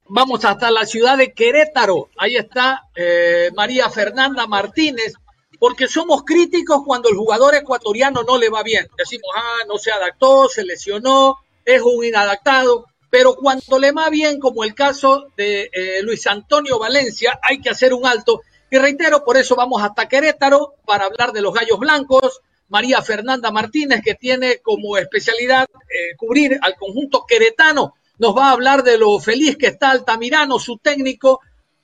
vamos 0.07 0.45
hasta 0.45 0.71
la 0.71 0.85
ciudad 0.85 1.17
de 1.17 1.33
Querétaro. 1.33 2.09
Ahí 2.17 2.35
está 2.35 2.83
eh, 2.95 3.49
María 3.55 3.89
Fernanda 3.89 4.47
Martínez, 4.47 5.13
porque 5.59 5.87
somos 5.87 6.23
críticos 6.23 6.83
cuando 6.85 7.09
el 7.09 7.15
jugador 7.15 7.55
ecuatoriano 7.55 8.23
no 8.23 8.37
le 8.37 8.49
va 8.49 8.63
bien. 8.63 8.87
Decimos, 8.97 9.27
ah, 9.35 9.65
no 9.67 9.77
se 9.77 9.91
adaptó, 9.91 10.47
se 10.47 10.63
lesionó, 10.63 11.37
es 11.65 11.81
un 11.81 12.03
inadaptado. 12.03 12.85
Pero 13.13 13.35
cuando 13.35 13.77
le 13.77 13.91
va 13.91 14.09
bien, 14.09 14.39
como 14.39 14.63
el 14.63 14.73
caso 14.73 15.27
de 15.37 15.69
eh, 15.71 16.01
Luis 16.01 16.25
Antonio 16.25 16.79
Valencia, 16.79 17.39
hay 17.43 17.61
que 17.61 17.69
hacer 17.69 17.93
un 17.93 18.07
alto. 18.07 18.41
Y 18.71 18.79
reitero, 18.79 19.23
por 19.23 19.37
eso 19.37 19.55
vamos 19.55 19.83
hasta 19.83 20.07
Querétaro 20.07 20.73
para 20.83 21.05
hablar 21.05 21.31
de 21.31 21.43
los 21.43 21.53
gallos 21.53 21.77
blancos. 21.77 22.41
María 22.69 23.03
Fernanda 23.03 23.51
Martínez, 23.51 24.01
que 24.03 24.15
tiene 24.15 24.61
como 24.63 24.97
especialidad 24.97 25.65
eh, 25.65 26.15
cubrir 26.17 26.57
al 26.59 26.75
conjunto 26.75 27.23
queretano, 27.27 27.93
nos 28.17 28.35
va 28.35 28.47
a 28.47 28.51
hablar 28.53 28.81
de 28.81 28.97
lo 28.97 29.19
feliz 29.19 29.57
que 29.57 29.67
está 29.67 29.91
Altamirano, 29.91 30.57
su 30.57 30.79
técnico, 30.79 31.39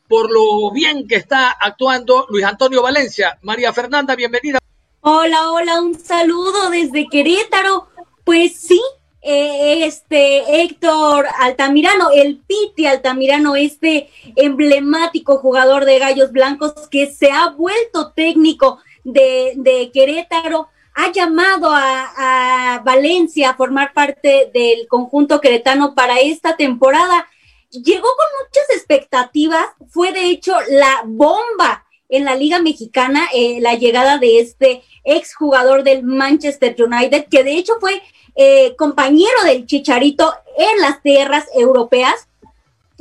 por 0.08 0.32
lo 0.32 0.72
bien 0.72 1.08
que 1.08 1.18
está 1.18 1.52
actuando 1.52 2.26
Luis 2.30 2.44
Antonio 2.44 2.82
Valencia. 2.82 3.38
María 3.44 3.72
Fernanda, 3.72 4.16
bienvenida. 4.16 4.58
Hola, 5.02 5.52
hola, 5.52 5.80
un 5.80 5.94
saludo 5.94 6.72
desde 6.72 7.06
Querétaro. 7.08 7.88
Pues 8.24 8.60
sí, 8.60 8.82
eh, 9.22 9.86
este 9.86 10.62
Héctor 10.64 11.28
Altamirano, 11.40 12.10
el 12.12 12.38
Piti 12.38 12.86
Altamirano, 12.86 13.56
este 13.56 14.10
emblemático 14.36 15.38
jugador 15.38 15.86
de 15.86 16.00
Gallos 16.00 16.32
Blancos 16.32 16.74
que 16.90 17.12
se 17.12 17.32
ha 17.32 17.50
vuelto 17.50 18.12
técnico 18.14 18.80
de, 19.04 19.92
Querétaro, 19.94 20.70
ha 20.96 21.12
llamado 21.12 21.70
a, 21.72 22.76
a, 22.76 22.80
Valencia 22.80 23.52
a 23.52 23.56
formar 23.56 23.94
parte 23.94 24.52
del 24.54 24.88
conjunto 24.88 25.42
queretano 25.42 25.96
para 25.96 26.20
esta 26.20 26.56
temporada. 26.56 27.28
Llegó 27.72 28.08
con 28.08 28.46
muchas 28.46 28.70
expectativas, 28.76 29.66
fue 29.90 30.12
de 30.12 30.26
hecho 30.26 30.54
la 30.70 31.04
bomba 31.06 31.86
en 32.10 32.26
la 32.26 32.36
Liga 32.36 32.60
Mexicana, 32.60 33.30
eh, 33.34 33.60
la 33.62 33.76
llegada 33.76 34.18
de 34.18 34.40
este 34.40 34.82
exjugador 35.04 35.84
del 35.84 36.04
Manchester 36.04 36.76
United, 36.78 37.28
que 37.30 37.44
de 37.44 37.54
hecho 37.54 37.74
fue 37.80 38.02
eh, 38.36 38.76
compañero 38.76 39.44
del 39.46 39.66
Chicharito 39.68 40.34
en 40.58 40.82
las 40.82 41.02
tierras 41.04 41.46
europeas. 41.54 42.28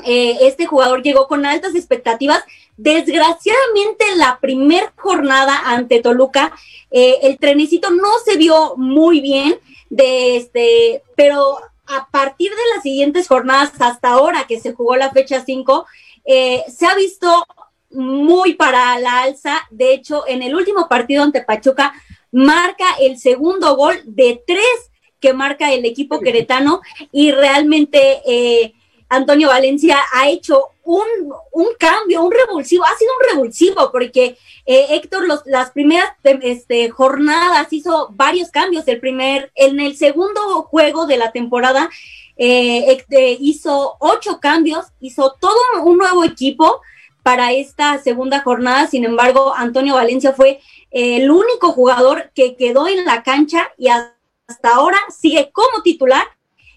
Eh, 0.04 0.36
este 0.42 0.66
jugador 0.66 1.02
llegó 1.02 1.26
con 1.26 1.46
altas 1.46 1.74
expectativas. 1.74 2.44
Desgraciadamente, 2.76 4.04
la 4.16 4.38
primera 4.40 4.92
jornada 4.96 5.58
ante 5.64 6.00
Toluca, 6.00 6.52
el 6.90 7.38
trenecito 7.38 7.90
no 7.90 8.08
se 8.24 8.36
vio 8.36 8.74
muy 8.76 9.20
bien, 9.20 9.58
de 9.90 10.36
este, 10.36 11.02
pero 11.16 11.58
a 11.86 12.08
partir 12.10 12.50
de 12.50 12.74
las 12.74 12.82
siguientes 12.82 13.26
jornadas, 13.26 13.72
hasta 13.80 14.10
ahora 14.10 14.46
que 14.46 14.60
se 14.60 14.74
jugó 14.74 14.94
la 14.94 15.10
fecha 15.10 15.44
5, 15.44 15.86
se 16.24 16.86
ha 16.86 16.94
visto 16.94 17.44
muy 17.90 18.54
para 18.54 18.98
la 18.98 19.22
alza. 19.22 19.66
De 19.70 19.92
hecho, 19.92 20.26
en 20.26 20.42
el 20.42 20.54
último 20.54 20.88
partido 20.88 21.22
ante 21.22 21.42
Pachuca, 21.42 21.92
marca 22.30 22.86
el 23.00 23.18
segundo 23.18 23.76
gol 23.76 24.00
de 24.04 24.42
tres 24.46 24.90
que 25.20 25.32
marca 25.32 25.72
el 25.72 25.84
equipo 25.84 26.20
queretano. 26.20 26.80
Y 27.12 27.32
realmente 27.32 28.22
eh, 28.26 28.74
Antonio 29.08 29.48
Valencia 29.48 29.98
ha 30.12 30.28
hecho 30.28 30.68
un, 30.84 31.04
un, 31.52 31.66
cambio, 31.78 32.22
un 32.22 32.32
revulsivo, 32.32 32.84
ha 32.84 32.96
sido 32.96 33.10
un 33.18 33.34
revulsivo 33.34 33.90
porque 33.90 34.36
eh, 34.66 34.86
Héctor 34.90 35.26
los, 35.26 35.42
las 35.46 35.70
primeras 35.70 36.10
este, 36.42 36.88
jornadas 36.90 37.72
hizo 37.72 38.08
varios 38.12 38.50
cambios, 38.50 38.86
el 38.88 39.00
primer, 39.00 39.50
en 39.54 39.80
el 39.80 39.96
segundo 39.96 40.62
juego 40.62 41.06
de 41.06 41.16
la 41.18 41.32
temporada 41.32 41.90
eh, 42.36 43.04
hizo 43.40 43.96
ocho 43.98 44.38
cambios, 44.40 44.86
hizo 45.00 45.34
todo 45.40 45.56
un 45.82 45.98
nuevo 45.98 46.24
equipo 46.24 46.80
para 47.28 47.52
esta 47.52 47.98
segunda 47.98 48.40
jornada, 48.40 48.86
sin 48.86 49.04
embargo 49.04 49.52
Antonio 49.54 49.96
Valencia 49.96 50.32
fue 50.32 50.62
el 50.90 51.30
único 51.30 51.72
jugador 51.72 52.30
que 52.34 52.56
quedó 52.56 52.88
en 52.88 53.04
la 53.04 53.22
cancha 53.22 53.68
y 53.76 53.88
hasta 53.88 54.70
ahora 54.74 54.96
sigue 55.10 55.50
como 55.52 55.82
titular 55.82 56.24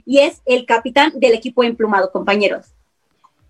y 0.05 0.20
es 0.20 0.41
el 0.46 0.65
capitán 0.65 1.13
del 1.15 1.36
equipo 1.36 1.63
emplumado, 1.63 2.12
compañeros. 2.12 2.65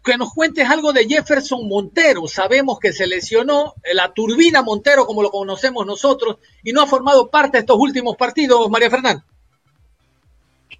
Que 0.03 0.15
nos 0.15 0.31
cuentes 0.31 0.69
algo 0.69 0.93
de 0.93 1.07
Jefferson 1.07 1.67
Montero. 1.67 2.27
Sabemos 2.27 2.77
que 2.77 2.93
se 2.93 3.07
lesionó 3.07 3.73
la 3.95 4.13
turbina 4.13 4.61
Montero, 4.61 5.07
como 5.07 5.23
lo 5.23 5.31
conocemos 5.31 5.87
nosotros, 5.87 6.37
y 6.63 6.71
no 6.71 6.83
ha 6.83 6.85
formado 6.85 7.31
parte 7.31 7.57
de 7.57 7.61
estos 7.61 7.77
últimos 7.79 8.15
partidos, 8.15 8.69
María 8.69 8.91
Fernanda. 8.91 9.25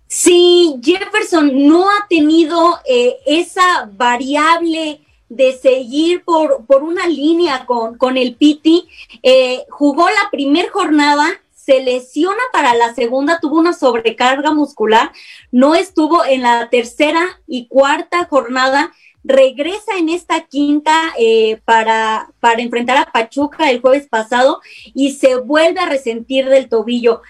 Sí, 0.06 0.80
Jefferson 0.84 1.68
no 1.68 1.90
ha 1.90 2.06
tenido 2.08 2.78
eh, 2.86 3.18
esa 3.26 3.90
variable 3.92 5.02
de 5.32 5.54
seguir 5.54 6.26
por, 6.26 6.66
por 6.66 6.84
una 6.84 7.08
línea 7.08 7.66
con, 7.66 7.98
con 7.98 8.18
el 8.18 8.36
Piti. 8.36 8.86
Eh, 9.24 9.66
jugó 9.70 10.10
la 10.10 10.30
primera 10.30 10.70
jornada 10.70 11.26
se 11.54 11.82
lesiona 11.84 12.42
para 12.52 12.74
la 12.74 12.94
segunda, 12.96 13.40
tuvo 13.40 13.60
una 13.60 13.74
sobrecarga 13.74 14.52
muscular, 14.52 15.12
no 15.52 15.76
estuvo 15.76 16.26
en 16.26 16.42
la 16.42 16.70
tercera 16.70 17.40
y 17.48 17.68
cuarta 17.68 18.26
jornada, 18.26 18.92
regresa 19.24 19.98
en 19.98 20.10
esta 20.10 20.42
quinta 20.42 21.14
eh, 21.20 21.62
para, 21.64 22.32
para 22.40 22.62
enfrentar 22.62 22.98
a 22.98 23.12
Pachuca 23.12 23.70
el 23.70 23.80
jueves 23.80 24.08
pasado 24.08 24.60
y 24.96 25.14
se 25.14 25.36
vuelve 25.36 25.80
a 25.80 25.86
resentir 25.86 26.50
del 26.50 26.68
tobillo. 26.68 27.22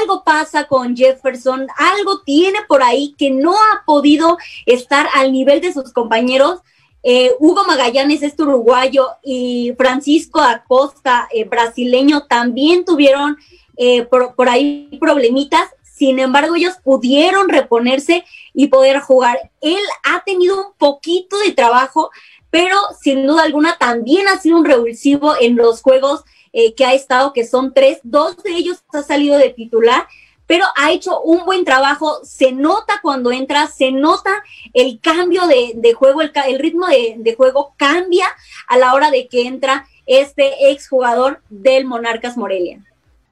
Algo 0.00 0.22
pasa 0.22 0.68
con 0.68 0.96
Jefferson, 0.96 1.66
algo 1.76 2.22
tiene 2.22 2.60
por 2.68 2.84
ahí 2.84 3.16
que 3.18 3.30
no 3.30 3.54
ha 3.56 3.82
podido 3.84 4.38
estar 4.64 5.08
al 5.14 5.32
nivel 5.32 5.60
de 5.60 5.72
sus 5.72 5.92
compañeros. 5.92 6.60
Eh, 7.02 7.32
Hugo 7.38 7.64
Magallanes, 7.64 8.22
este 8.22 8.42
uruguayo, 8.42 9.08
y 9.22 9.72
Francisco 9.76 10.40
Acosta, 10.40 11.28
eh, 11.32 11.44
brasileño, 11.44 12.26
también 12.26 12.84
tuvieron 12.84 13.36
eh, 13.76 14.02
por, 14.04 14.34
por, 14.34 14.48
ahí 14.48 14.96
problemitas, 15.00 15.68
sin 15.82 16.18
embargo 16.18 16.54
ellos 16.54 16.74
pudieron 16.84 17.48
reponerse 17.48 18.24
y 18.54 18.68
poder 18.68 19.00
jugar. 19.00 19.50
Él 19.60 19.80
ha 20.04 20.22
tenido 20.24 20.68
un 20.68 20.72
poquito 20.78 21.38
de 21.38 21.52
trabajo, 21.52 22.10
pero 22.50 22.76
sin 23.00 23.26
duda 23.26 23.42
alguna 23.42 23.78
también 23.78 24.28
ha 24.28 24.38
sido 24.38 24.58
un 24.58 24.64
revulsivo 24.64 25.34
en 25.40 25.56
los 25.56 25.80
juegos 25.80 26.22
eh, 26.54 26.74
que 26.74 26.84
ha 26.84 26.92
estado, 26.92 27.32
que 27.32 27.46
son 27.46 27.72
tres, 27.72 28.00
dos 28.02 28.36
de 28.42 28.50
ellos 28.50 28.84
ha 28.92 29.02
salido 29.02 29.38
de 29.38 29.48
titular, 29.48 30.06
pero 30.52 30.66
ha 30.76 30.92
hecho 30.92 31.22
un 31.22 31.46
buen 31.46 31.64
trabajo, 31.64 32.20
se 32.24 32.52
nota 32.52 33.00
cuando 33.00 33.32
entra, 33.32 33.68
se 33.68 33.90
nota 33.90 34.30
el 34.74 35.00
cambio 35.00 35.46
de, 35.46 35.94
juego, 35.94 36.20
el, 36.20 36.30
el 36.46 36.58
ritmo 36.58 36.88
de, 36.88 37.14
de, 37.16 37.34
juego 37.34 37.72
cambia 37.78 38.26
a 38.68 38.76
la 38.76 38.92
hora 38.92 39.10
de 39.10 39.28
que 39.28 39.46
entra 39.46 39.86
este 40.04 40.70
exjugador 40.70 41.40
del 41.48 41.86
Monarcas 41.86 42.36
Morelia. 42.36 42.84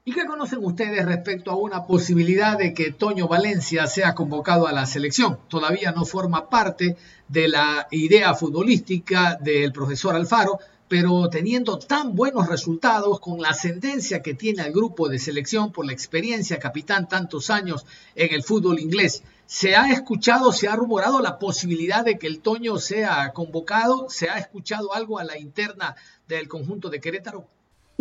¿Y 0.03 0.13
qué 0.13 0.25
conocen 0.25 0.65
ustedes 0.65 1.05
respecto 1.05 1.51
a 1.51 1.57
una 1.57 1.85
posibilidad 1.85 2.57
de 2.57 2.73
que 2.73 2.91
Toño 2.91 3.27
Valencia 3.27 3.85
sea 3.85 4.15
convocado 4.15 4.65
a 4.65 4.71
la 4.71 4.87
selección? 4.87 5.37
Todavía 5.47 5.91
no 5.91 6.05
forma 6.05 6.49
parte 6.49 6.97
de 7.27 7.47
la 7.47 7.87
idea 7.91 8.33
futbolística 8.33 9.37
del 9.39 9.71
profesor 9.71 10.15
Alfaro, 10.15 10.57
pero 10.91 11.29
teniendo 11.29 11.79
tan 11.79 12.17
buenos 12.17 12.49
resultados, 12.49 13.21
con 13.21 13.41
la 13.41 13.51
ascendencia 13.51 14.21
que 14.21 14.33
tiene 14.33 14.63
el 14.63 14.73
grupo 14.73 15.07
de 15.07 15.19
selección 15.19 15.71
por 15.71 15.85
la 15.85 15.93
experiencia 15.93 16.59
capitán 16.59 17.07
tantos 17.07 17.49
años 17.49 17.85
en 18.13 18.33
el 18.33 18.43
fútbol 18.43 18.77
inglés, 18.77 19.23
¿se 19.45 19.77
ha 19.77 19.89
escuchado, 19.89 20.51
se 20.51 20.67
ha 20.67 20.75
rumorado 20.75 21.21
la 21.21 21.39
posibilidad 21.39 22.03
de 22.03 22.19
que 22.19 22.27
el 22.27 22.41
Toño 22.41 22.77
sea 22.77 23.31
convocado? 23.31 24.09
¿Se 24.09 24.29
ha 24.29 24.37
escuchado 24.37 24.93
algo 24.93 25.17
a 25.17 25.23
la 25.23 25.37
interna 25.37 25.95
del 26.27 26.49
conjunto 26.49 26.89
de 26.89 26.99
Querétaro? 26.99 27.47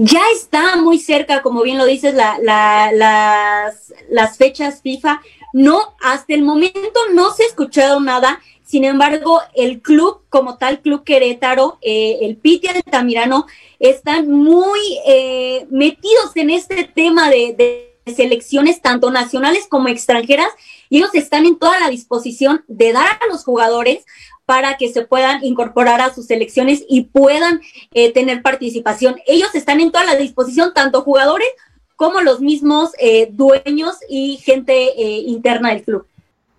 ya 0.03 0.23
está 0.35 0.77
muy 0.77 0.99
cerca, 0.99 1.43
como 1.43 1.63
bien 1.63 1.77
lo 1.77 1.85
dices, 1.85 2.15
la, 2.15 2.39
las, 2.41 3.93
las 4.09 4.37
fechas 4.39 4.81
FIFA. 4.81 5.21
No, 5.53 5.95
hasta 6.01 6.35
el 6.35 6.43
momento 6.43 7.01
no 7.15 7.33
se 7.33 7.45
ha 7.45 7.47
escuchado 7.47 8.01
nada. 8.01 8.41
Sin 8.65 8.85
embargo, 8.85 9.41
el 9.55 9.83
club, 9.83 10.23
como 10.29 10.57
tal, 10.57 10.81
Club 10.81 11.03
Querétaro, 11.03 11.79
eh, 11.83 12.19
el 12.23 12.37
Piti 12.37 12.69
Tamirano, 12.89 13.47
están 13.81 14.31
muy 14.31 14.79
eh, 15.07 15.67
metidos 15.71 16.37
en 16.37 16.51
este 16.51 16.85
tema 16.85 17.31
de, 17.31 17.55
de 17.59 18.15
selecciones, 18.15 18.81
tanto 18.81 19.11
nacionales 19.11 19.67
como 19.69 19.89
extranjeras, 19.89 20.49
y 20.89 20.99
ellos 20.99 21.15
están 21.15 21.47
en 21.47 21.59
toda 21.59 21.79
la 21.81 21.89
disposición 21.89 22.65
de 22.69 22.93
dar 22.93 23.19
a 23.21 23.27
los 23.29 23.45
jugadores 23.45 24.05
para 24.51 24.77
que 24.77 24.93
se 24.93 25.03
puedan 25.03 25.45
incorporar 25.45 26.01
a 26.01 26.13
sus 26.13 26.27
selecciones 26.27 26.85
y 26.89 27.03
puedan 27.03 27.61
eh, 27.93 28.13
tener 28.13 28.43
participación. 28.43 29.21
Ellos 29.27 29.55
están 29.55 29.81
en 29.81 29.93
toda 29.93 30.05
la 30.05 30.17
disposición, 30.17 30.75
tanto 30.75 31.03
jugadores 31.03 31.49
como 32.01 32.23
los 32.23 32.41
mismos 32.41 32.93
eh, 32.99 33.29
dueños 33.31 33.97
y 34.09 34.39
gente 34.39 34.73
eh, 34.73 35.19
interna 35.19 35.69
del 35.69 35.83
club. 35.83 36.07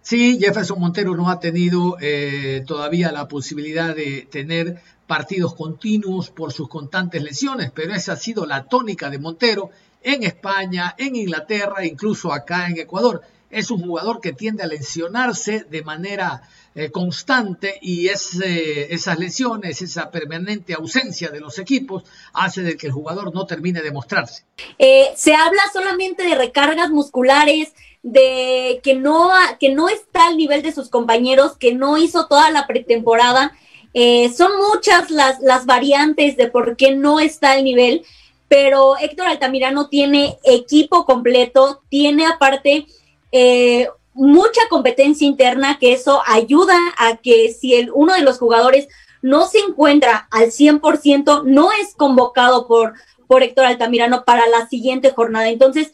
Sí, 0.03 0.37
Jefferson 0.39 0.79
Montero 0.79 1.15
no 1.15 1.31
ha 1.31 1.39
tenido 1.39 1.97
eh, 1.99 2.63
todavía 2.67 3.11
la 3.11 3.27
posibilidad 3.27 3.95
de 3.95 4.27
tener 4.29 4.79
partidos 5.07 5.55
continuos 5.55 6.29
por 6.29 6.53
sus 6.53 6.69
constantes 6.69 7.23
lesiones, 7.23 7.71
pero 7.71 7.91
esa 7.95 8.13
ha 8.13 8.17
sido 8.17 8.45
la 8.45 8.65
tónica 8.65 9.09
de 9.09 9.17
Montero 9.17 9.71
en 10.03 10.21
España, 10.21 10.93
en 10.95 11.15
Inglaterra, 11.15 11.83
incluso 11.87 12.31
acá 12.31 12.67
en 12.67 12.77
Ecuador 12.77 13.23
es 13.51 13.69
un 13.69 13.81
jugador 13.81 14.21
que 14.21 14.33
tiende 14.33 14.63
a 14.63 14.67
lesionarse 14.67 15.65
de 15.69 15.83
manera 15.83 16.41
eh, 16.73 16.89
constante 16.89 17.77
y 17.81 18.07
es, 18.07 18.39
esas 18.41 19.19
lesiones, 19.19 19.81
esa 19.81 20.09
permanente 20.09 20.73
ausencia 20.73 21.29
de 21.29 21.39
los 21.39 21.59
equipos 21.59 22.03
hace 22.33 22.61
de 22.61 22.77
que 22.77 22.87
el 22.87 22.93
jugador 22.93 23.33
no 23.33 23.45
termine 23.45 23.81
de 23.81 23.91
mostrarse. 23.91 24.43
Eh, 24.79 25.11
se 25.15 25.35
habla 25.35 25.61
solamente 25.73 26.23
de 26.23 26.35
recargas 26.35 26.89
musculares, 26.89 27.73
de 28.03 28.79
que 28.83 28.95
no, 28.95 29.31
que 29.59 29.69
no 29.69 29.89
está 29.89 30.27
al 30.27 30.37
nivel 30.37 30.61
de 30.61 30.71
sus 30.71 30.89
compañeros, 30.89 31.57
que 31.57 31.73
no 31.73 31.97
hizo 31.97 32.27
toda 32.27 32.49
la 32.51 32.67
pretemporada. 32.67 33.51
Eh, 33.93 34.31
son 34.35 34.51
muchas 34.57 35.11
las, 35.11 35.39
las 35.41 35.65
variantes 35.65 36.37
de 36.37 36.47
por 36.47 36.77
qué 36.77 36.95
no 36.95 37.19
está 37.19 37.51
al 37.51 37.63
nivel, 37.63 38.03
pero 38.47 38.97
Héctor 38.97 39.27
Altamirano 39.27 39.89
tiene 39.89 40.37
equipo 40.43 41.05
completo, 41.05 41.81
tiene 41.89 42.25
aparte 42.25 42.85
eh, 43.31 43.87
mucha 44.13 44.61
competencia 44.69 45.27
interna, 45.27 45.77
que 45.79 45.93
eso 45.93 46.21
ayuda 46.25 46.77
a 46.97 47.17
que 47.17 47.53
si 47.53 47.75
el, 47.75 47.91
uno 47.93 48.13
de 48.13 48.21
los 48.21 48.37
jugadores 48.39 48.87
no 49.21 49.47
se 49.47 49.59
encuentra 49.59 50.27
al 50.31 50.51
100%, 50.51 51.43
no 51.45 51.71
es 51.71 51.95
convocado 51.95 52.67
por, 52.67 52.93
por 53.27 53.43
Héctor 53.43 53.65
Altamirano 53.65 54.25
para 54.25 54.47
la 54.47 54.67
siguiente 54.67 55.11
jornada. 55.11 55.49
Entonces, 55.49 55.91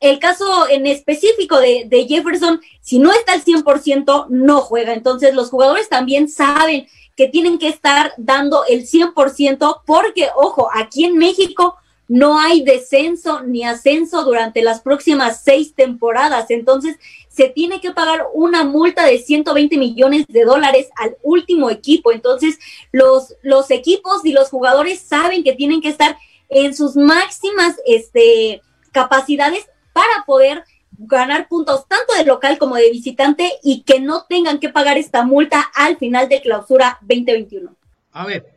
el 0.00 0.18
caso 0.18 0.68
en 0.68 0.86
específico 0.86 1.60
de, 1.60 1.84
de 1.86 2.06
Jefferson, 2.06 2.60
si 2.80 2.98
no 2.98 3.12
está 3.12 3.34
al 3.34 3.44
100%, 3.44 4.26
no 4.30 4.60
juega. 4.60 4.92
Entonces, 4.94 5.34
los 5.34 5.50
jugadores 5.50 5.88
también 5.88 6.28
saben 6.28 6.88
que 7.16 7.28
tienen 7.28 7.58
que 7.58 7.68
estar 7.68 8.12
dando 8.16 8.64
el 8.64 8.86
100% 8.86 9.82
porque, 9.86 10.28
ojo, 10.34 10.68
aquí 10.74 11.04
en 11.04 11.18
México 11.18 11.76
no 12.08 12.38
hay 12.38 12.62
descenso 12.62 13.42
ni 13.42 13.64
ascenso 13.64 14.24
durante 14.24 14.62
las 14.62 14.80
próximas 14.80 15.42
seis 15.42 15.74
temporadas. 15.74 16.50
Entonces, 16.50 16.96
se 17.32 17.48
tiene 17.48 17.80
que 17.80 17.92
pagar 17.92 18.26
una 18.34 18.64
multa 18.64 19.06
de 19.06 19.18
120 19.18 19.78
millones 19.78 20.26
de 20.28 20.44
dólares 20.44 20.88
al 20.96 21.16
último 21.22 21.70
equipo. 21.70 22.12
Entonces, 22.12 22.58
los, 22.92 23.34
los 23.42 23.70
equipos 23.70 24.24
y 24.24 24.32
los 24.32 24.50
jugadores 24.50 25.00
saben 25.00 25.42
que 25.42 25.54
tienen 25.54 25.80
que 25.80 25.88
estar 25.88 26.16
en 26.48 26.74
sus 26.76 26.96
máximas 26.96 27.76
este, 27.86 28.60
capacidades 28.92 29.66
para 29.94 30.24
poder 30.26 30.64
ganar 30.90 31.48
puntos 31.48 31.88
tanto 31.88 32.14
de 32.14 32.24
local 32.24 32.58
como 32.58 32.76
de 32.76 32.90
visitante 32.90 33.50
y 33.62 33.82
que 33.82 34.00
no 34.00 34.26
tengan 34.28 34.60
que 34.60 34.68
pagar 34.68 34.98
esta 34.98 35.24
multa 35.24 35.60
al 35.74 35.96
final 35.96 36.28
de 36.28 36.42
clausura 36.42 36.98
2021. 37.00 37.74
A 38.12 38.26
ver, 38.26 38.52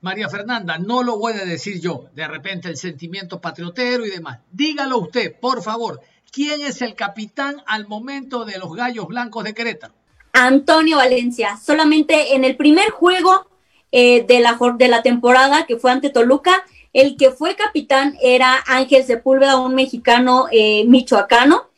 María 0.00 0.28
Fernanda, 0.28 0.78
no 0.78 1.02
lo 1.02 1.18
voy 1.18 1.34
a 1.34 1.44
decir 1.44 1.80
yo, 1.80 2.08
de 2.14 2.26
repente 2.26 2.68
el 2.68 2.76
sentimiento 2.76 3.40
patriotero 3.40 4.04
y 4.04 4.10
demás. 4.10 4.40
Dígalo 4.50 4.98
usted, 4.98 5.38
por 5.38 5.62
favor. 5.62 6.00
¿Quién 6.30 6.60
es 6.60 6.82
el 6.82 6.94
capitán 6.94 7.62
al 7.66 7.86
momento 7.86 8.44
de 8.44 8.58
los 8.58 8.74
Gallos 8.74 9.06
Blancos 9.08 9.44
de 9.44 9.54
Querétaro? 9.54 9.94
Antonio 10.32 10.98
Valencia. 10.98 11.56
Solamente 11.56 12.34
en 12.34 12.44
el 12.44 12.56
primer 12.56 12.90
juego 12.90 13.48
eh, 13.90 14.24
de, 14.24 14.40
la, 14.40 14.58
de 14.76 14.88
la 14.88 15.02
temporada 15.02 15.64
que 15.66 15.76
fue 15.76 15.90
ante 15.90 16.10
Toluca, 16.10 16.64
el 16.92 17.16
que 17.16 17.30
fue 17.30 17.56
capitán 17.56 18.16
era 18.22 18.62
Ángel 18.66 19.04
Sepúlveda, 19.04 19.58
un 19.58 19.74
mexicano 19.74 20.46
eh, 20.50 20.84
michoacano, 20.86 21.68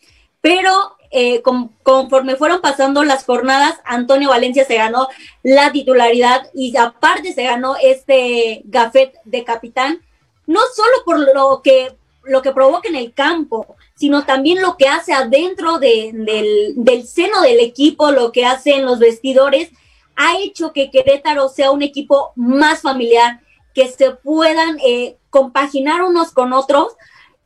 pero 0.40 0.96
eh, 1.12 1.42
conforme 1.82 2.36
fueron 2.36 2.60
pasando 2.60 3.04
las 3.04 3.24
jornadas, 3.24 3.80
Antonio 3.84 4.30
Valencia 4.30 4.64
se 4.64 4.76
ganó 4.76 5.08
la 5.42 5.72
titularidad 5.72 6.48
y 6.54 6.76
aparte 6.76 7.32
se 7.32 7.44
ganó 7.44 7.76
este 7.82 8.62
gafet 8.64 9.14
de 9.24 9.44
capitán, 9.44 10.00
no 10.46 10.60
solo 10.74 11.04
por 11.04 11.18
lo 11.34 11.62
que, 11.62 11.96
lo 12.24 12.42
que 12.42 12.52
provoca 12.52 12.88
en 12.88 12.96
el 12.96 13.12
campo, 13.12 13.76
sino 13.94 14.24
también 14.24 14.60
lo 14.62 14.76
que 14.76 14.88
hace 14.88 15.12
adentro 15.12 15.78
del, 15.78 16.74
del 16.76 17.06
seno 17.06 17.40
del 17.42 17.60
equipo, 17.60 18.10
lo 18.10 18.32
que 18.32 18.44
hace 18.44 18.74
en 18.74 18.84
los 18.84 18.98
vestidores, 18.98 19.70
ha 20.16 20.38
hecho 20.38 20.72
que 20.72 20.90
Querétaro 20.90 21.48
sea 21.48 21.70
un 21.70 21.82
equipo 21.82 22.32
más 22.36 22.82
familiar, 22.82 23.40
que 23.74 23.88
se 23.88 24.10
puedan 24.10 24.78
eh, 24.84 25.16
compaginar 25.30 26.02
unos 26.02 26.32
con 26.32 26.52
otros, 26.52 26.94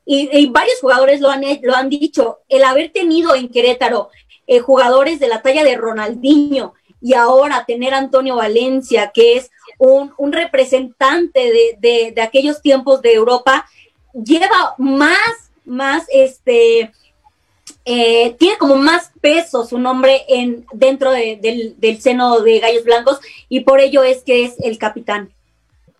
y, 0.06 0.46
varios 0.48 0.80
jugadores 0.80 1.20
lo 1.20 1.30
han, 1.30 1.42
lo 1.62 1.74
han 1.74 1.88
dicho, 1.88 2.40
el 2.48 2.64
haber 2.64 2.92
tenido 2.92 3.34
en 3.34 3.48
Querétaro 3.48 4.10
eh, 4.46 4.60
jugadores 4.60 5.18
de 5.18 5.28
la 5.28 5.40
talla 5.40 5.64
de 5.64 5.76
Ronaldinho 5.76 6.74
y 7.00 7.14
ahora 7.14 7.64
tener 7.66 7.94
a 7.94 7.98
Antonio 7.98 8.36
Valencia, 8.36 9.12
que 9.14 9.36
es 9.36 9.50
un, 9.78 10.12
un 10.18 10.32
representante 10.32 11.50
de, 11.80 12.12
de, 12.14 12.22
aquellos 12.22 12.60
tiempos 12.60 13.00
de 13.02 13.14
Europa, 13.14 13.66
lleva 14.14 14.74
más, 14.78 15.50
más, 15.64 16.04
este, 16.12 16.92
eh, 17.84 18.36
tiene 18.38 18.58
como 18.58 18.76
más 18.76 19.10
peso 19.20 19.66
su 19.66 19.78
nombre 19.78 20.22
en, 20.28 20.66
dentro 20.72 21.10
del, 21.12 21.74
del 21.78 22.00
seno 22.00 22.40
de 22.40 22.60
Gallos 22.60 22.84
Blancos 22.84 23.20
y 23.48 23.60
por 23.60 23.80
ello 23.80 24.02
es 24.02 24.22
que 24.22 24.44
es 24.44 24.54
el 24.60 24.78
capitán. 24.78 25.34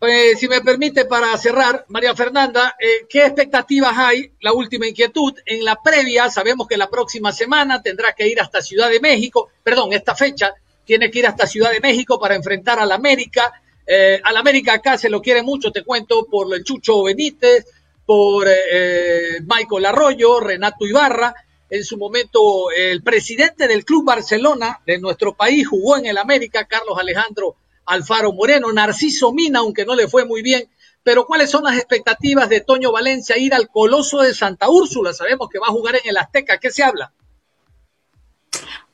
Pues, 0.05 0.39
si 0.39 0.49
me 0.49 0.61
permite, 0.61 1.07
para 1.07 1.35
cerrar, 1.39 1.87
María 1.89 2.15
Fernanda, 2.15 2.77
eh, 2.79 3.07
¿qué 3.09 3.25
expectativas 3.25 3.97
hay? 3.97 4.33
La 4.43 4.53
última 4.53 4.87
inquietud. 4.87 5.33
En 5.47 5.65
la 5.65 5.77
previa, 5.83 6.29
sabemos 6.29 6.69
que 6.69 6.77
la 6.77 6.91
próxima 6.91 7.33
semana 7.33 7.81
tendrá 7.81 8.13
que 8.13 8.29
ir 8.29 8.39
hasta 8.39 8.61
Ciudad 8.61 8.91
de 8.91 9.01
México, 9.01 9.49
perdón, 9.63 9.95
esta 9.95 10.15
fecha, 10.15 10.53
tiene 10.85 11.11
que 11.11 11.21
ir 11.21 11.27
hasta 11.27 11.47
Ciudad 11.47 11.71
de 11.71 11.81
México 11.81 12.21
para 12.21 12.35
enfrentar 12.35 12.79
al 12.79 12.93
América. 12.93 13.51
Eh, 13.87 14.21
al 14.23 14.37
América 14.37 14.75
acá 14.75 14.99
se 14.99 15.09
lo 15.09 15.23
quiere 15.23 15.43
mucho, 15.43 15.73
te 15.73 15.83
cuento, 15.83 16.27
por 16.27 16.55
el 16.55 16.65
Chucho 16.65 17.05
Benítez, 17.05 17.65
por 18.07 18.47
eh, 18.49 19.41
Michael 19.47 19.87
Arroyo, 19.87 20.41
Renato 20.41 20.87
Ibarra. 20.87 21.35
En 21.71 21.85
su 21.85 21.97
momento, 21.97 22.71
el 22.71 23.03
presidente 23.03 23.67
del 23.67 23.85
Club 23.85 24.05
Barcelona 24.05 24.81
de 24.87 24.99
nuestro 24.99 25.35
país 25.35 25.67
jugó 25.67 25.97
en 25.97 26.07
el 26.07 26.19
América, 26.19 26.67
Carlos 26.67 26.99
Alejandro 26.99 27.57
Alfaro 27.87 28.33
Moreno, 28.33 28.73
Narciso 28.73 29.33
Mina, 29.33 29.61
aunque 29.61 29.85
no 29.85 29.95
le 29.95 30.09
fue 30.09 30.25
muy 30.25 30.43
bien. 30.43 30.69
Pero 31.03 31.27
¿cuáles 31.27 31.51
son 31.51 31.65
las 31.65 31.77
expectativas 31.77 32.49
de 32.49 32.61
Toño 32.61 32.91
Valencia 32.91 33.37
ir 33.37 33.55
al 33.55 33.69
Coloso 33.69 34.21
de 34.23 34.35
Santa 34.35 34.71
Úrsula? 34.71 35.13
Sabemos 35.13 35.49
que 35.51 35.59
va 35.59 35.67
a 35.67 35.73
jugar 35.73 35.97
en 35.97 36.09
el 36.09 36.17
Azteca. 36.17 36.59
¿Qué 36.59 36.71
se 36.71 36.83
habla? 36.83 37.13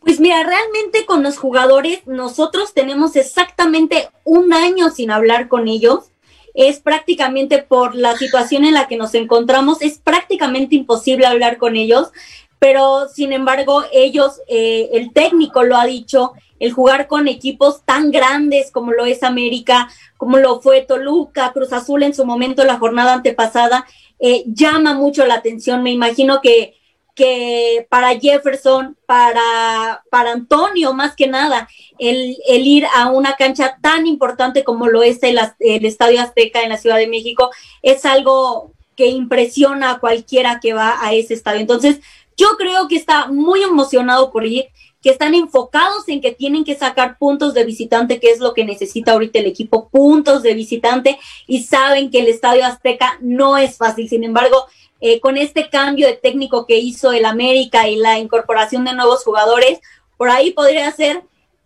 Pues 0.01 0.19
mira, 0.19 0.43
realmente 0.43 1.05
con 1.07 1.23
los 1.23 1.39
jugadores 1.39 2.01
nosotros 2.07 2.75
tenemos 2.75 3.15
exactamente 3.17 4.09
un 4.25 4.53
año 4.53 4.91
sin 4.91 5.11
hablar 5.11 5.49
con 5.49 5.69
ellos. 5.69 6.10
Es 6.55 6.81
prácticamente 6.81 7.63
por 7.63 7.95
la 7.95 8.17
situación 8.17 8.65
en 8.65 8.75
la 8.75 8.89
que 8.89 8.97
nos 8.97 9.15
encontramos, 9.15 9.83
es 9.83 9.99
prácticamente 9.99 10.75
imposible 10.75 11.27
hablar 11.27 11.59
con 11.59 11.77
ellos, 11.77 12.11
pero 12.59 13.09
sin 13.09 13.33
embargo 13.33 13.85
ellos, 13.93 14.41
eh, 14.49 14.91
el 14.93 15.13
técnico 15.13 15.63
lo 15.65 15.77
ha 15.77 15.87
dicho, 15.87 16.33
el 16.61 16.73
jugar 16.73 17.09
con 17.09 17.27
equipos 17.27 17.83
tan 17.85 18.11
grandes 18.11 18.71
como 18.71 18.93
lo 18.93 19.07
es 19.07 19.23
América, 19.23 19.89
como 20.19 20.37
lo 20.37 20.61
fue 20.61 20.83
Toluca, 20.83 21.53
Cruz 21.53 21.73
Azul 21.73 22.03
en 22.03 22.15
su 22.15 22.27
momento 22.27 22.65
la 22.65 22.79
jornada 22.79 23.15
antepasada, 23.15 23.87
eh, 24.19 24.45
llama 24.47 24.93
mucho 24.93 25.25
la 25.25 25.35
atención. 25.35 25.83
Me 25.83 25.91
imagino 25.91 26.41
que, 26.43 26.75
que 27.21 27.87
para 27.91 28.19
Jefferson, 28.19 28.97
para, 29.05 30.03
para 30.11 30.33
Antonio 30.33 30.95
más 30.95 31.15
que 31.15 31.27
nada, 31.27 31.69
el, 31.99 32.39
el, 32.49 32.67
ir 32.67 32.87
a 32.95 33.11
una 33.11 33.35
cancha 33.35 33.77
tan 33.83 34.07
importante 34.07 34.65
como 34.65 34.89
lo 34.89 35.03
es 35.03 35.19
el, 35.23 35.39
Estadio 35.59 36.23
Azteca 36.23 36.63
en 36.63 36.71
la 36.71 36.79
Ciudad 36.79 36.97
de 36.97 37.09
México 37.09 37.51
es 37.83 38.07
algo 38.07 38.73
que 38.97 39.09
impresiona 39.09 39.91
a 39.91 39.99
cualquiera 39.99 40.61
que 40.61 40.73
va 40.73 40.97
a 41.05 41.13
ese 41.13 41.35
estadio. 41.35 41.61
Entonces, 41.61 42.01
yo 42.39 42.57
creo 42.57 42.89
que 42.89 42.97
está 42.97 43.27
muy 43.27 43.63
emocionado 43.63 44.33
por 44.33 44.47
ir 44.47 44.69
que 45.03 45.11
están 45.11 45.35
enfocados 45.35 46.09
en 46.09 46.23
que 46.23 46.33
tienen 46.33 46.65
que 46.65 46.75
sacar 46.75 47.19
puntos 47.19 47.53
de 47.53 47.65
visitante, 47.65 48.19
que 48.19 48.31
es 48.31 48.41
lo 48.41 48.55
que 48.55 48.65
necesita 48.65 49.13
ahorita 49.13 49.41
el 49.41 49.47
equipo, 49.47 49.91
puntos 49.91 50.43
de 50.43 50.55
visitante, 50.55 51.19
y 51.47 51.65
saben 51.65 52.11
que 52.11 52.21
el 52.21 52.29
Estadio 52.29 52.65
Azteca 52.65 53.19
no 53.21 53.59
es 53.59 53.77
fácil. 53.77 54.09
Sin 54.09 54.25
embargo, 54.25 54.67
eh, 55.01 55.21
con 55.21 55.37
este 55.37 55.69
cambio 55.69 56.07
de 56.07 56.15
técnico 56.15 56.67
que 56.67 56.79
hizo 56.79 57.13
el 57.13 57.25
América 57.25 57.89
y 57.89 57.97
la 57.97 58.19
incorporación 58.19 58.85
de 58.85 58.95
nuevos 58.95 59.25
jugadores, 59.25 59.81
por 60.17 60.31
ahí 60.31 60.53
podría 60.53 60.91
ser 60.93 61.23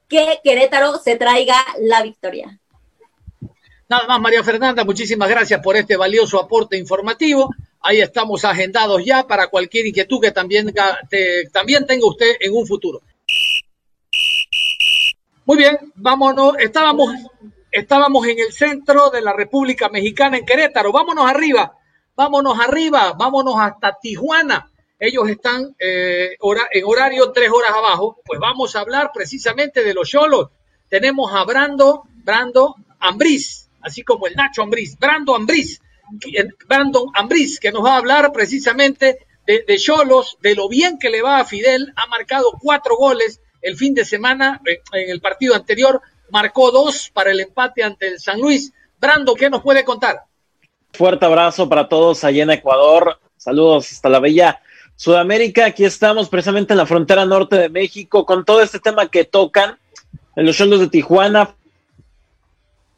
que 0.08 0.40
Querétaro 0.44 0.98
se 0.98 1.16
traiga 1.16 1.56
la 1.80 2.02
victoria. 2.02 2.58
Nada 3.88 4.06
más, 4.06 4.20
María 4.20 4.42
Fernanda, 4.42 4.84
muchísimas 4.84 5.28
gracias 5.28 5.60
por 5.60 5.76
este 5.76 5.96
valioso 5.96 6.40
aporte 6.40 6.76
informativo. 6.76 7.50
Ahí 7.80 8.00
estamos 8.00 8.44
agendados 8.44 9.04
ya 9.04 9.26
para 9.26 9.48
cualquier 9.48 9.86
inquietud 9.86 10.20
que 10.20 10.30
también, 10.30 10.72
también 11.52 11.86
tenga 11.86 12.06
usted 12.06 12.36
en 12.40 12.56
un 12.56 12.66
futuro. 12.66 13.02
Muy 15.44 15.58
bien, 15.58 15.78
vámonos. 15.94 16.54
Estábamos, 16.58 17.12
estábamos 17.70 18.26
en 18.26 18.38
el 18.38 18.52
centro 18.52 19.10
de 19.10 19.20
la 19.20 19.34
República 19.34 19.90
Mexicana, 19.90 20.38
en 20.38 20.46
Querétaro. 20.46 20.90
Vámonos 20.90 21.28
arriba, 21.28 21.76
vámonos 22.16 22.58
arriba, 22.58 23.12
vámonos 23.18 23.54
hasta 23.58 23.98
Tijuana. 24.00 24.70
Ellos 24.98 25.28
están 25.28 25.74
eh, 25.78 26.36
en 26.72 26.84
horario 26.84 27.32
tres 27.32 27.50
horas 27.50 27.72
abajo. 27.72 28.20
Pues 28.24 28.40
vamos 28.40 28.74
a 28.76 28.80
hablar 28.80 29.10
precisamente 29.12 29.82
de 29.82 29.94
los 29.94 30.08
cholos. 30.08 30.50
Tenemos 30.88 31.32
a 31.32 31.44
Brando, 31.44 32.04
Brando 32.24 32.76
Ambriz, 33.00 33.68
así 33.82 34.02
como 34.02 34.26
el 34.26 34.34
Nacho 34.34 34.62
Ambriz, 34.62 34.96
Brando 34.98 35.34
Ambriz, 35.34 35.80
Brandon 36.68 37.10
Ambriz, 37.14 37.58
que 37.58 37.72
nos 37.72 37.84
va 37.84 37.94
a 37.94 37.98
hablar 37.98 38.32
precisamente 38.32 39.26
de 39.46 39.76
Cholos, 39.78 40.38
de, 40.40 40.54
lo 40.54 40.68
bien 40.68 40.98
que 40.98 41.10
le 41.10 41.20
va 41.20 41.38
a 41.38 41.44
Fidel, 41.44 41.92
ha 41.96 42.06
marcado 42.06 42.52
cuatro 42.60 42.96
goles 42.96 43.40
el 43.60 43.76
fin 43.76 43.94
de 43.94 44.04
semana, 44.04 44.60
eh, 44.66 44.80
en 44.92 45.10
el 45.10 45.20
partido 45.20 45.54
anterior, 45.54 46.00
marcó 46.30 46.70
dos 46.70 47.10
para 47.12 47.30
el 47.30 47.40
empate 47.40 47.82
ante 47.82 48.08
el 48.08 48.20
San 48.20 48.40
Luis. 48.40 48.72
Brando, 48.98 49.34
¿qué 49.34 49.50
nos 49.50 49.62
puede 49.62 49.84
contar? 49.84 50.24
Fuerte 50.94 51.26
abrazo 51.26 51.68
para 51.68 51.88
todos 51.88 52.22
allá 52.22 52.44
en 52.44 52.50
Ecuador. 52.50 53.18
Saludos 53.36 53.90
hasta 53.90 54.08
la 54.08 54.20
bella 54.20 54.60
Sudamérica. 54.94 55.66
Aquí 55.66 55.84
estamos 55.84 56.28
precisamente 56.28 56.72
en 56.72 56.78
la 56.78 56.86
frontera 56.86 57.26
norte 57.26 57.56
de 57.56 57.68
México 57.68 58.24
con 58.24 58.44
todo 58.44 58.62
este 58.62 58.78
tema 58.78 59.08
que 59.08 59.24
tocan 59.24 59.76
en 60.36 60.46
los 60.46 60.56
sueldos 60.56 60.78
de 60.78 60.88
Tijuana. 60.88 61.56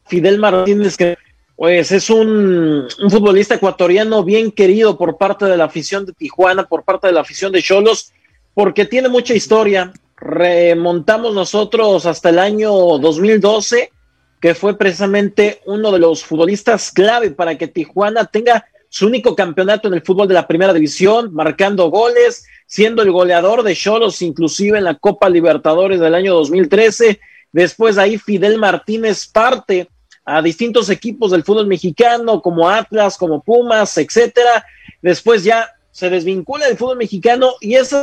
Fidel 0.05 0.39
Martínez, 0.39 0.97
que 0.97 1.17
pues 1.57 1.91
es 1.91 2.11
un, 2.11 2.87
futbolista 3.09 3.55
ecuatoriano 3.55 4.23
bien 4.23 4.53
querido 4.53 4.99
por 4.99 5.17
parte 5.17 5.47
de 5.47 5.57
la 5.57 5.65
afición 5.65 6.05
de 6.05 6.13
Tijuana, 6.13 6.69
por 6.69 6.85
parte 6.85 7.07
de 7.07 7.15
la 7.15 7.23
afición 7.23 7.51
de 7.51 7.63
Cholos, 7.63 8.13
porque 8.53 8.85
tiene 8.85 9.09
mucha 9.09 9.33
historia. 9.33 9.91
Remontamos 10.19 11.35
nosotros 11.35 12.05
hasta 12.05 12.29
el 12.29 12.39
año 12.39 12.71
2012, 12.71 13.91
que 14.41 14.55
fue 14.55 14.77
precisamente 14.77 15.61
uno 15.67 15.91
de 15.93 15.99
los 15.99 16.25
futbolistas 16.25 16.93
clave 16.93 17.31
para 17.31 17.57
que 17.57 17.69
Tijuana 17.69 18.27
tenga 18.27 18.67
su 18.89 19.07
único 19.07 19.35
campeonato 19.35 19.89
en 19.89 19.95
el 19.95 20.03
fútbol 20.03 20.29
de 20.29 20.35
la 20.35 20.47
primera 20.47 20.73
división, 20.73 21.35
marcando 21.35 21.91
goles, 21.91 22.47
siendo 22.67 23.03
el 23.03 23.11
goleador 23.11 23.63
de 23.63 23.75
Cholos, 23.75 24.23
inclusive 24.23 24.79
en 24.79 24.85
la 24.85 24.95
Copa 24.95 25.29
Libertadores 25.29 26.01
del 26.01 26.15
año 26.15 26.35
2013. 26.35 27.21
Después 27.53 27.99
ahí 27.99 28.19
Fidel 28.19 28.59
Martínez 28.59 29.27
parte 29.27 29.89
a 30.25 30.43
distintos 30.43 30.91
equipos 30.91 31.31
del 31.31 31.45
fútbol 31.45 31.67
mexicano, 31.67 32.43
como 32.43 32.69
Atlas, 32.69 33.17
como 33.17 33.43
Pumas, 33.43 33.97
etcétera. 33.97 34.65
Después 35.01 35.45
ya 35.45 35.73
se 35.91 36.11
desvincula 36.11 36.67
del 36.67 36.77
fútbol 36.77 36.99
mexicano 36.99 37.55
y 37.61 37.77
es 37.77 37.95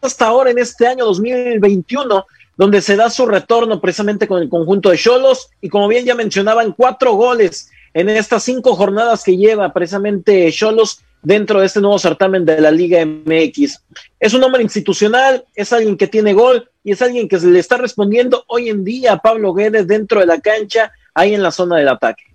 hasta 0.00 0.26
ahora 0.26 0.50
en 0.50 0.58
este 0.58 0.86
año 0.86 1.04
2021 1.04 2.26
donde 2.56 2.80
se 2.80 2.96
da 2.96 3.10
su 3.10 3.26
retorno 3.26 3.80
precisamente 3.80 4.28
con 4.28 4.42
el 4.42 4.48
conjunto 4.48 4.90
de 4.90 4.98
Cholos 4.98 5.50
y 5.60 5.68
como 5.68 5.88
bien 5.88 6.04
ya 6.04 6.14
mencionaban, 6.14 6.72
cuatro 6.72 7.14
goles 7.14 7.70
en 7.92 8.08
estas 8.08 8.42
cinco 8.42 8.74
jornadas 8.74 9.22
que 9.22 9.36
lleva 9.36 9.72
precisamente 9.72 10.50
Cholos 10.52 11.00
dentro 11.22 11.60
de 11.60 11.66
este 11.66 11.80
nuevo 11.80 11.98
certamen 11.98 12.44
de 12.44 12.60
la 12.60 12.70
Liga 12.70 13.04
MX. 13.04 13.82
Es 14.20 14.34
un 14.34 14.44
hombre 14.44 14.62
institucional, 14.62 15.44
es 15.54 15.72
alguien 15.72 15.96
que 15.96 16.06
tiene 16.06 16.34
gol 16.34 16.70
y 16.84 16.92
es 16.92 17.02
alguien 17.02 17.28
que 17.28 17.40
se 17.40 17.46
le 17.46 17.58
está 17.58 17.78
respondiendo 17.78 18.44
hoy 18.48 18.68
en 18.68 18.84
día 18.84 19.14
a 19.14 19.18
Pablo 19.18 19.54
Guedes 19.54 19.86
dentro 19.86 20.20
de 20.20 20.26
la 20.26 20.40
cancha 20.40 20.92
ahí 21.14 21.34
en 21.34 21.42
la 21.42 21.50
zona 21.50 21.78
del 21.78 21.88
ataque. 21.88 22.33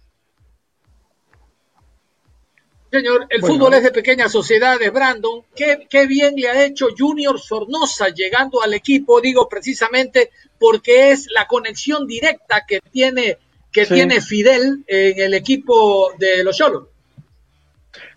Señor, 2.91 3.27
el 3.29 3.41
fútbol 3.41 3.75
es 3.75 3.83
de 3.83 3.91
pequeñas 3.91 4.31
sociedades, 4.31 4.91
Brandon. 4.91 5.43
¿Qué, 5.55 5.87
¿Qué, 5.87 6.07
bien 6.07 6.33
le 6.35 6.49
ha 6.49 6.65
hecho 6.65 6.87
Junior 6.97 7.39
Sornosa 7.39 8.09
llegando 8.09 8.63
al 8.63 8.73
equipo, 8.73 9.21
digo 9.21 9.47
precisamente 9.47 10.31
porque 10.57 11.11
es 11.11 11.27
la 11.33 11.45
conexión 11.45 12.07
directa 12.07 12.65
que 12.67 12.79
tiene, 12.79 13.37
que 13.71 13.85
tiene 13.85 14.21
Fidel 14.21 14.83
en 14.87 15.19
el 15.19 15.33
equipo 15.35 16.13
de 16.17 16.43
los 16.43 16.57
Cholos. 16.57 16.87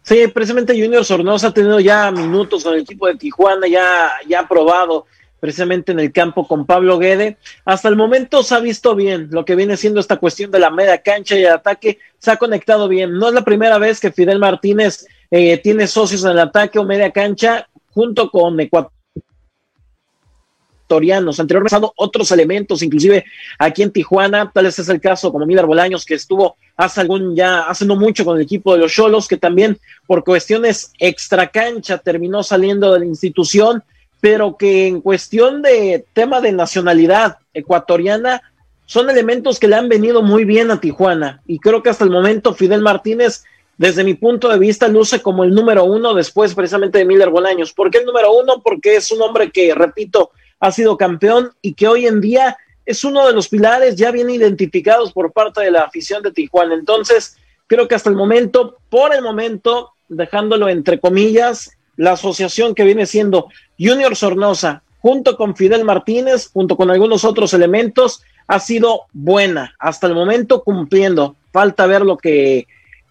Sí, 0.03 0.27
precisamente 0.29 0.73
Junior 0.73 1.05
Sornosa 1.05 1.49
ha 1.49 1.55
tenido 1.55 1.79
ya 1.79 2.11
minutos 2.11 2.65
con 2.65 2.75
el 2.75 2.81
equipo 2.81 3.07
de 3.07 3.17
Tijuana, 3.17 3.69
ya, 3.69 4.11
ya 4.27 4.41
ha 4.41 4.49
probado 4.49 5.07
precisamente 5.43 5.91
en 5.91 5.99
el 5.99 6.13
campo 6.13 6.47
con 6.47 6.67
Pablo 6.67 7.01
Guede. 7.01 7.37
Hasta 7.65 7.89
el 7.89 7.97
momento 7.97 8.45
se 8.45 8.55
ha 8.55 8.61
visto 8.61 8.95
bien 8.95 9.27
lo 9.33 9.45
que 9.45 9.57
viene 9.57 9.77
siendo 9.77 9.99
esta 9.99 10.19
cuestión 10.19 10.53
de 10.53 10.61
la 10.61 10.71
media 10.71 10.99
cancha 10.99 11.37
y 11.37 11.43
el 11.43 11.51
ataque, 11.51 11.99
se 12.17 12.31
ha 12.31 12.37
conectado 12.37 12.87
bien. 12.87 13.19
No 13.19 13.27
es 13.27 13.35
la 13.35 13.43
primera 13.43 13.77
vez 13.79 13.99
que 13.99 14.13
Fidel 14.13 14.39
Martínez 14.39 15.05
eh, 15.33 15.59
tiene 15.59 15.89
socios 15.89 16.23
en 16.23 16.31
el 16.31 16.39
ataque 16.39 16.79
o 16.79 16.85
media 16.85 17.11
cancha 17.11 17.69
junto 17.91 18.31
con 18.31 18.57
ecuatorianos. 18.61 21.41
Anteriormente 21.41 21.75
han 21.75 21.87
otros 21.97 22.31
elementos, 22.31 22.81
inclusive 22.81 23.25
aquí 23.59 23.83
en 23.83 23.91
Tijuana, 23.91 24.49
tal 24.55 24.67
vez 24.67 24.79
es 24.79 24.89
el 24.89 25.01
caso 25.01 25.33
como 25.33 25.45
Milar 25.45 25.67
Bolaños, 25.67 26.05
que 26.05 26.15
estuvo 26.15 26.57
hace 26.77 27.01
algún 27.01 27.35
ya, 27.35 27.63
hace 27.63 27.85
no 27.85 27.97
mucho 27.97 28.25
con 28.25 28.37
el 28.37 28.45
equipo 28.45 28.75
de 28.75 28.79
los 28.79 28.93
Cholos, 28.93 29.27
que 29.27 29.39
también 29.39 29.77
por 30.07 30.23
cuestiones 30.23 30.93
extra 31.01 31.49
cancha 31.49 31.99
terminó 31.99 32.45
saliendo 32.45 32.93
de 32.93 33.01
la 33.01 33.07
institución 33.07 33.83
pero 34.23 34.57
que 34.57 34.87
en 34.87 35.01
cuestión 35.01 35.63
de 35.63 36.05
tema 36.13 36.41
de 36.41 36.53
nacionalidad 36.53 37.39
ecuatoriana 37.53 38.41
son 38.87 39.11
elementos 39.11 39.59
que 39.59 39.67
le 39.67 39.75
han 39.75 39.89
venido 39.89 40.23
muy 40.23 40.45
bien 40.45 40.71
a 40.71 40.81
Tijuana 40.81 41.43
y 41.45 41.59
creo 41.59 41.83
que 41.83 41.91
hasta 41.91 42.05
el 42.05 42.11
momento 42.11 42.55
Fidel 42.55 42.83
Martínez 42.83 43.43
desde 43.77 44.05
mi 44.05 44.15
punto 44.15 44.49
de 44.49 44.61
vista 44.61 44.87
luce 44.87 45.21
como 45.21 45.43
el 45.43 45.53
número 45.53 45.83
uno 45.83 46.15
después 46.15 46.55
precisamente 46.55 46.99
de 46.99 47.05
Miller 47.05 47.31
Bolaños. 47.31 47.73
¿Por 47.73 47.91
qué 47.91 47.99
el 47.99 48.07
número 48.07 48.33
uno? 48.33 48.63
Porque 48.63 48.95
es 48.95 49.11
un 49.11 49.23
hombre 49.23 49.51
que, 49.51 49.75
repito, 49.75 50.31
ha 50.61 50.71
sido 50.71 50.97
campeón 50.97 51.51
y 51.61 51.75
que 51.75 51.89
hoy 51.89 52.07
en 52.07 52.21
día 52.21 52.57
es 52.87 53.03
uno 53.03 53.27
de 53.27 53.33
los 53.33 53.49
pilares 53.49 53.97
ya 53.97 54.13
bien 54.13 54.31
identificados 54.31 55.13
por 55.13 55.33
parte 55.33 55.63
de 55.63 55.73
la 55.73 55.81
afición 55.81 56.23
de 56.23 56.31
Tijuana. 56.31 56.75
Entonces, 56.75 57.39
creo 57.67 57.89
que 57.89 57.97
hasta 57.97 58.09
el 58.09 58.15
momento, 58.15 58.77
por 58.89 59.13
el 59.13 59.23
momento, 59.23 59.91
dejándolo 60.09 60.69
entre 60.69 61.01
comillas, 61.01 61.73
la 61.97 62.13
asociación 62.13 62.75
que 62.75 62.85
viene 62.85 63.07
siendo 63.07 63.49
Junior 63.83 64.15
Sornosa, 64.15 64.83
junto 65.01 65.37
con 65.37 65.57
Fidel 65.57 65.85
Martínez, 65.85 66.51
junto 66.53 66.77
con 66.77 66.91
algunos 66.91 67.25
otros 67.25 67.53
elementos, 67.55 68.23
ha 68.47 68.61
sido 68.61 69.07
buena 69.13 69.75
hasta 69.79 70.07
el 70.07 70.15
momento 70.15 70.63
cumpliendo. 70.63 71.37
Falta 71.53 71.87
ver 71.87 72.03
lo 72.03 72.17
que, 72.17 72.69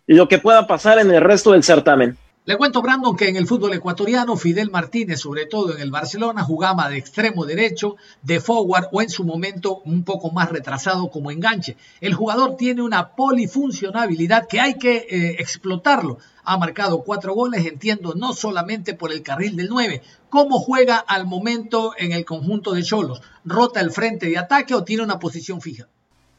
lo 0.08 0.28
que 0.28 0.38
pueda 0.38 0.68
pasar 0.68 1.00
en 1.00 1.12
el 1.12 1.22
resto 1.22 1.52
del 1.52 1.64
certamen. 1.64 2.18
Le 2.44 2.58
cuento, 2.58 2.82
Brandon, 2.82 3.16
que 3.16 3.30
en 3.30 3.36
el 3.36 3.46
fútbol 3.46 3.72
ecuatoriano, 3.74 4.36
Fidel 4.36 4.72
Martínez, 4.72 5.20
sobre 5.20 5.46
todo 5.46 5.76
en 5.76 5.80
el 5.80 5.92
Barcelona, 5.92 6.44
jugaba 6.44 6.90
de 6.90 6.98
extremo 6.98 7.46
derecho, 7.46 7.98
de 8.24 8.40
forward 8.40 8.88
o 8.92 9.04
en 9.04 9.12
su 9.12 9.24
momento 9.24 9.84
un 9.86 10.04
poco 10.04 10.32
más 10.32 10.50
retrasado 10.50 11.12
como 11.12 11.30
enganche. 11.30 11.78
El 12.00 12.16
jugador 12.16 12.58
tiene 12.58 12.82
una 12.82 13.10
polifuncionabilidad 13.10 14.48
que 14.48 14.60
hay 14.60 14.80
que 14.80 15.06
eh, 15.08 15.36
explotarlo. 15.38 16.18
Ha 16.44 16.58
marcado 16.58 17.04
cuatro 17.04 17.36
goles, 17.36 17.64
entiendo, 17.68 18.16
no 18.16 18.34
solamente 18.34 18.96
por 18.96 19.12
el 19.12 19.22
carril 19.22 19.56
del 19.56 19.70
9. 19.70 20.02
¿Cómo 20.32 20.58
juega 20.60 20.98
al 20.98 21.28
momento 21.28 21.94
en 21.96 22.12
el 22.12 22.26
conjunto 22.26 22.74
de 22.74 22.82
Cholos? 22.82 23.22
¿Rota 23.46 23.82
el 23.82 23.92
frente 23.92 24.26
de 24.26 24.40
ataque 24.40 24.74
o 24.74 24.84
tiene 24.84 25.04
una 25.04 25.20
posición 25.20 25.62
fija? 25.62 25.90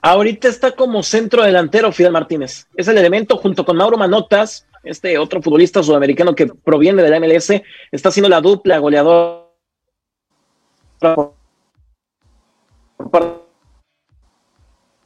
Ahorita 0.01 0.49
está 0.49 0.73
como 0.73 1.05
centro 1.05 1.45
delantero 1.45 1.93
Fidel 1.93 2.11
Martínez. 2.11 2.67
Es 2.75 2.89
el 2.89 2.99
elemento 2.99 3.37
junto 3.37 3.65
con 3.65 3.77
Mauro 3.77 3.97
Manotas, 3.97 4.67
este 4.83 5.19
otro 5.19 5.41
futbolista 5.43 5.83
sudamericano 5.83 6.35
que 6.35 6.47
proviene 6.47 7.03
de 7.03 7.11
la 7.11 7.21
MLS, 7.21 7.63
está 7.91 8.09
haciendo 8.09 8.29
la 8.29 8.41
dupla 8.41 8.79
goleador 8.79 9.53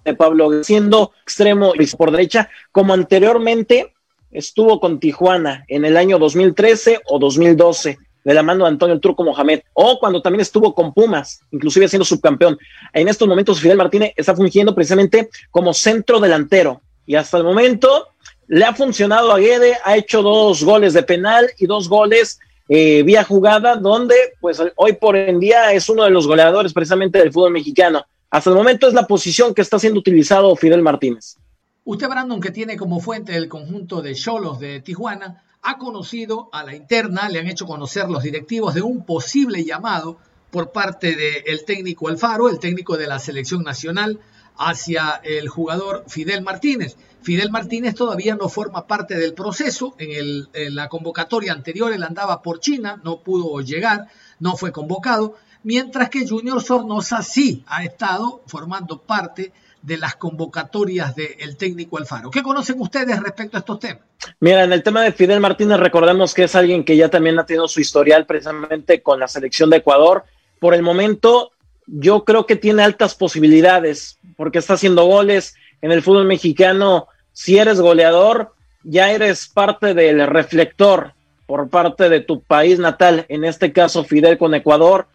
de 0.05 0.15
Pablo, 0.15 0.63
siendo 0.63 1.13
extremo 1.23 1.73
por 1.97 2.11
derecha, 2.11 2.49
como 2.71 2.93
anteriormente 2.93 3.93
estuvo 4.31 4.81
con 4.81 5.01
Tijuana 5.01 5.65
en 5.69 5.85
el 5.85 5.97
año 5.97 6.19
2013 6.19 7.01
o 7.07 7.19
2012 7.19 7.99
de 8.25 8.35
la 8.35 8.43
mano 8.43 8.65
de 8.65 8.71
Antonio 8.71 8.99
Truco 8.99 9.23
Mohamed, 9.23 9.61
o 9.73 10.01
cuando 10.01 10.21
también 10.21 10.41
estuvo 10.41 10.75
con 10.75 10.93
Pumas, 10.93 11.41
inclusive 11.53 11.89
siendo 11.89 12.05
subcampeón. 12.05 12.59
En 12.93 13.07
estos 13.07 13.29
momentos 13.29 13.61
Fidel 13.61 13.77
Martínez 13.77 14.13
está 14.17 14.35
fungiendo 14.35 14.75
precisamente 14.75 15.31
como 15.51 15.73
centro 15.73 16.19
delantero 16.19 16.83
y 17.07 17.15
hasta 17.15 17.39
el 17.39 17.45
momento 17.45 18.09
le 18.49 18.65
ha 18.65 18.75
funcionado 18.75 19.33
a 19.33 19.39
Guede, 19.39 19.77
ha 19.85 19.97
hecho 19.97 20.23
dos 20.23 20.63
goles 20.63 20.93
de 20.93 21.03
penal 21.03 21.51
y 21.59 21.67
dos 21.67 21.89
goles 21.89 22.39
eh, 22.69 23.03
vía 23.03 23.25
jugada, 23.25 23.77
donde 23.77 24.15
pues 24.41 24.61
hoy 24.77 24.93
por 24.95 25.17
en 25.17 25.39
día 25.39 25.73
es 25.73 25.89
uno 25.89 26.05
de 26.05 26.11
los 26.11 26.27
goleadores 26.27 26.73
precisamente 26.73 27.19
del 27.19 27.33
fútbol 27.33 27.53
mexicano. 27.53 28.05
Hasta 28.31 28.51
el 28.51 28.57
momento 28.57 28.89
es 28.89 28.95
la 28.95 29.07
posición 29.07 29.55
que 29.55 29.63
está 29.63 29.79
siendo 29.79 30.01
utilizado 30.01 30.55
Fidel 30.57 30.83
Martínez. 30.83 31.37
Usted, 31.85 32.09
Brandon, 32.09 32.41
que 32.41 32.51
tiene 32.51 32.77
como 32.77 32.99
fuente 32.99 33.37
el 33.37 33.49
conjunto 33.49 34.03
de 34.03 34.15
Cholos 34.15 34.59
de 34.59 34.81
Tijuana, 34.81 35.45
ha 35.63 35.79
conocido 35.79 36.49
a 36.53 36.65
la 36.65 36.75
interna, 36.75 37.29
le 37.29 37.39
han 37.39 37.47
hecho 37.47 37.67
conocer 37.67 38.09
los 38.09 38.23
directivos 38.23 38.75
de 38.75 38.83
un 38.83 39.05
posible 39.05 39.65
llamado 39.65 40.19
por 40.51 40.73
parte 40.73 41.15
del 41.17 41.65
técnico 41.65 42.09
Alfaro, 42.09 42.49
el 42.49 42.59
técnico 42.59 42.97
de 42.97 43.07
la 43.07 43.19
selección 43.19 43.63
nacional, 43.63 44.19
hacia 44.59 45.21
el 45.25 45.49
jugador 45.49 46.05
Fidel 46.09 46.43
Martínez. 46.43 46.97
Fidel 47.23 47.51
Martínez 47.51 47.95
todavía 47.95 48.37
no 48.37 48.49
forma 48.49 48.87
parte 48.87 49.17
del 49.17 49.35
proceso. 49.35 49.97
En, 49.99 50.47
la 50.75 50.89
convocatoria 50.89 51.53
anterior 51.53 51.93
él 51.93 52.03
andaba 52.03 52.41
por 52.41 52.61
China, 52.61 53.01
no 53.03 53.21
pudo 53.21 53.61
llegar, 53.61 54.07
no 54.39 54.57
fue 54.57 54.71
convocado, 54.71 55.35
mientras 55.65 56.09
que 56.09 56.27
Junior 56.27 56.63
Sornosa 56.63 57.23
sí 57.23 57.65
ha 57.67 57.83
estado 57.85 58.43
formando 58.47 59.03
parte 59.03 59.53
de 59.83 59.99
las 59.99 60.17
convocatorias 60.17 61.15
del 61.15 61.57
técnico 61.57 61.99
Alfaro. 61.99 62.31
¿Qué 62.31 62.43
conocen 62.43 62.81
ustedes 62.81 63.21
respecto 63.21 63.57
a 63.57 63.61
estos 63.61 63.79
temas? 63.79 64.03
Mira, 64.41 64.65
en 64.65 64.73
el 64.73 64.83
tema 64.83 65.03
de 65.03 65.13
Fidel 65.13 65.41
Martínez 65.41 65.79
recordemos 65.79 66.35
que 66.35 66.45
es 66.45 66.55
alguien 66.55 66.85
que 66.85 66.97
ya 66.97 67.09
también 67.09 67.39
ha 67.39 67.47
tenido 67.47 67.69
su 67.69 67.81
historial 67.81 68.27
precisamente 68.27 69.03
con 69.03 69.21
la 69.21 69.29
selección 69.29 69.71
de 69.71 69.79
Ecuador. 69.79 70.25
Por 70.59 70.75
el 70.75 70.83
momento 70.83 71.53
yo 71.87 72.25
creo 72.25 72.47
que 72.47 72.57
tiene 72.57 72.83
altas 72.83 73.15
posibilidades 73.15 74.19
porque 74.37 74.59
está 74.59 74.75
haciendo 74.75 75.05
goles 75.05 75.55
en 75.83 75.93
el 75.93 76.03
fútbol 76.03 76.27
mexicano. 76.27 77.09
Si 77.33 77.59
eres 77.59 77.81
goleador, 77.81 78.55
ya 78.83 79.11
eres 79.13 79.49
parte 79.49 79.95
del 79.95 80.27
reflector 80.27 81.13
por 81.47 81.69
parte 81.69 82.09
de 82.09 82.21
tu 82.21 82.43
país 82.43 82.79
natal, 82.79 83.25
en 83.29 83.45
este 83.45 83.73
caso 83.73 84.05
Fidel 84.05 84.37
con 84.37 84.55
Ecuador, 84.55 85.07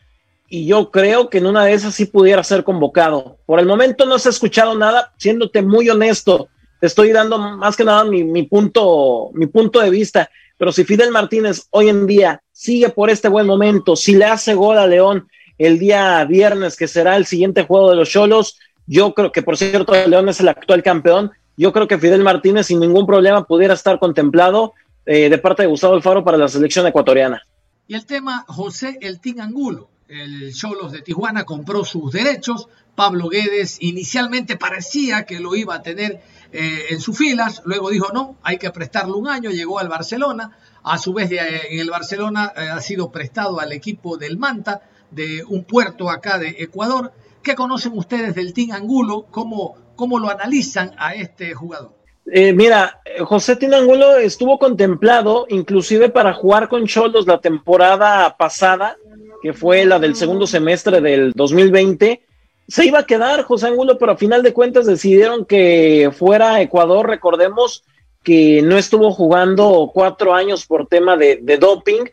y 0.48 0.66
yo 0.66 0.92
creo 0.92 1.30
que 1.30 1.38
en 1.40 1.46
una 1.46 1.66
de 1.66 1.74
esas 1.74 1.96
sí 1.96 2.06
pudiera 2.06 2.44
ser 2.44 2.64
convocado. 2.64 3.38
Por 3.46 3.60
el 3.60 3.66
momento 3.66 4.06
no 4.06 4.18
se 4.20 4.30
ha 4.30 4.32
escuchado 4.32 4.78
nada, 4.78 5.14
siéndote 5.18 5.62
muy 5.62 5.90
honesto, 5.90 6.50
te 6.80 6.88
estoy 6.88 7.12
dando 7.12 7.38
más 7.38 7.76
que 7.76 7.84
nada 7.84 8.04
mi, 8.04 8.44
punto, 8.44 9.30
mi 9.34 9.46
punto 9.46 9.80
de 9.80 9.90
vista, 9.90 10.30
pero 10.58 10.72
si 10.72 10.84
Fidel 10.84 11.12
Martínez 11.12 11.68
hoy 11.70 11.90
en 11.90 12.08
día 12.08 12.42
sigue 12.52 12.90
por 12.90 13.10
este 13.10 13.30
buen 13.30 13.46
momento, 13.46 13.96
si 13.96 14.16
le 14.16 14.26
hace 14.26 14.56
gol 14.56 14.78
a 14.78 14.88
León 14.88 15.28
el 15.58 15.80
día 15.80 16.24
viernes, 16.26 16.76
que 16.76 16.88
será 16.88 17.18
el 17.18 17.26
siguiente 17.26 17.64
juego 17.64 17.90
de 17.90 17.96
los 17.96 18.10
Cholos, 18.10 18.58
yo 18.88 19.14
creo 19.14 19.32
que 19.32 19.42
por 19.42 19.58
cierto 19.58 19.94
León 20.08 20.30
es 20.30 20.40
el 20.40 20.50
actual 20.50 20.84
campeón, 20.84 21.32
yo 21.58 21.72
creo 21.72 21.88
que 21.88 21.98
Fidel 21.98 22.24
Martínez 22.24 22.68
sin 22.68 22.80
ningún 22.80 23.06
problema 23.06 23.46
pudiera 23.46 23.74
estar 23.74 24.00
contemplado 24.00 24.74
eh, 25.06 25.30
de 25.30 25.38
parte 25.38 25.64
de 25.64 25.68
Gustavo 25.68 25.94
Alfaro 25.94 26.24
para 26.24 26.38
la 26.38 26.48
selección 26.48 26.88
ecuatoriana. 26.88 27.42
Y 27.88 27.96
el 27.96 28.06
tema 28.06 28.46
José 28.48 28.98
El 29.02 29.20
Angulo, 29.40 29.90
el 30.08 30.54
Cholos 30.54 30.92
de 30.92 31.02
Tijuana 31.02 31.44
compró 31.44 31.84
sus 31.84 32.12
derechos, 32.12 32.68
Pablo 32.96 33.30
Guedes 33.30 33.78
inicialmente 33.80 34.58
parecía 34.58 35.26
que 35.26 35.40
lo 35.40 35.56
iba 35.56 35.76
a 35.76 35.82
tener 35.82 36.22
eh, 36.52 36.86
en 36.90 37.00
sus 37.00 37.18
filas, 37.18 37.62
luego 37.66 37.90
dijo 37.90 38.12
no, 38.14 38.38
hay 38.44 38.58
que 38.58 38.70
prestarle 38.72 39.14
un 39.14 39.28
año, 39.28 39.50
llegó 39.50 39.80
al 39.80 39.88
Barcelona, 39.88 40.58
a 40.84 40.98
su 40.98 41.14
vez 41.14 41.32
en 41.32 41.80
el 41.80 41.90
Barcelona 41.90 42.52
eh, 42.56 42.70
ha 42.70 42.82
sido 42.82 43.12
prestado 43.12 43.60
al 43.60 43.72
equipo 43.72 44.18
del 44.18 44.38
Manta, 44.38 44.82
de 45.12 45.44
un 45.48 45.64
puerto 45.64 46.10
acá 46.10 46.38
de 46.40 46.56
Ecuador. 46.60 47.12
¿Qué 47.44 47.56
conocen 47.56 47.98
ustedes 47.98 48.36
del 48.36 48.54
Team 48.54 48.72
Angulo? 48.72 49.28
¿Cómo, 49.32 49.76
cómo 49.96 50.20
lo 50.20 50.30
analizan 50.30 50.94
a 50.98 51.14
este 51.16 51.54
jugador? 51.54 51.92
Eh, 52.26 52.54
mira, 52.54 53.02
José 53.26 53.56
Tinangulo 53.56 54.18
estuvo 54.18 54.60
contemplado 54.60 55.48
inclusive 55.50 56.10
para 56.10 56.34
jugar 56.34 56.70
con 56.70 56.86
Cholos 56.86 57.26
la 57.26 57.42
temporada 57.42 58.38
pasada, 58.38 58.96
que 59.42 59.54
fue 59.54 59.86
la 59.86 60.00
del 60.00 60.16
segundo 60.16 60.46
semestre 60.46 61.02
del 61.02 61.34
2020. 61.34 62.22
Se 62.68 62.86
iba 62.86 63.00
a 63.00 63.06
quedar 63.06 63.44
José 63.44 63.68
Angulo, 63.68 63.98
pero 63.98 64.14
a 64.14 64.18
final 64.18 64.44
de 64.44 64.54
cuentas 64.54 64.86
decidieron 64.86 65.46
que 65.46 66.12
fuera 66.16 66.62
Ecuador. 66.62 67.08
Recordemos 67.10 67.84
que 68.24 68.62
no 68.62 68.78
estuvo 68.78 69.12
jugando 69.12 69.90
cuatro 69.94 70.34
años 70.36 70.68
por 70.68 70.88
tema 70.88 71.18
de 71.18 71.58
doping. 71.60 72.06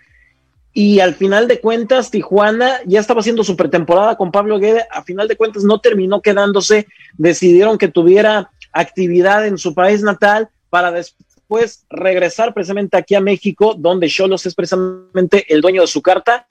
Y 0.81 1.01
al 1.01 1.17
final 1.17 1.49
de 1.49 1.61
cuentas, 1.61 2.09
Tijuana 2.13 2.79
ya 2.87 3.01
estaba 3.01 3.19
haciendo 3.19 3.43
su 3.43 3.57
pretemporada 3.57 4.15
con 4.15 4.31
Pablo 4.31 4.61
Guede. 4.61 4.87
A 4.93 5.03
final 5.03 5.27
de 5.27 5.35
cuentas, 5.35 5.65
no 5.65 5.81
terminó 5.81 6.23
quedándose. 6.23 6.87
Decidieron 7.17 7.79
que 7.79 7.89
tuviera 7.89 8.53
actividad 8.71 9.45
en 9.45 9.59
su 9.59 9.75
país 9.75 10.05
natal 10.05 10.51
para 10.71 10.93
después 10.93 11.85
regresar 11.91 12.55
precisamente 12.55 12.97
aquí 12.97 13.17
a 13.17 13.21
México, 13.21 13.75
donde 13.77 14.07
Cholos 14.07 14.47
es 14.47 14.55
precisamente 14.55 15.53
el 15.53 15.63
dueño 15.63 15.81
de 15.81 15.89
su 15.89 16.01
carta, 16.01 16.47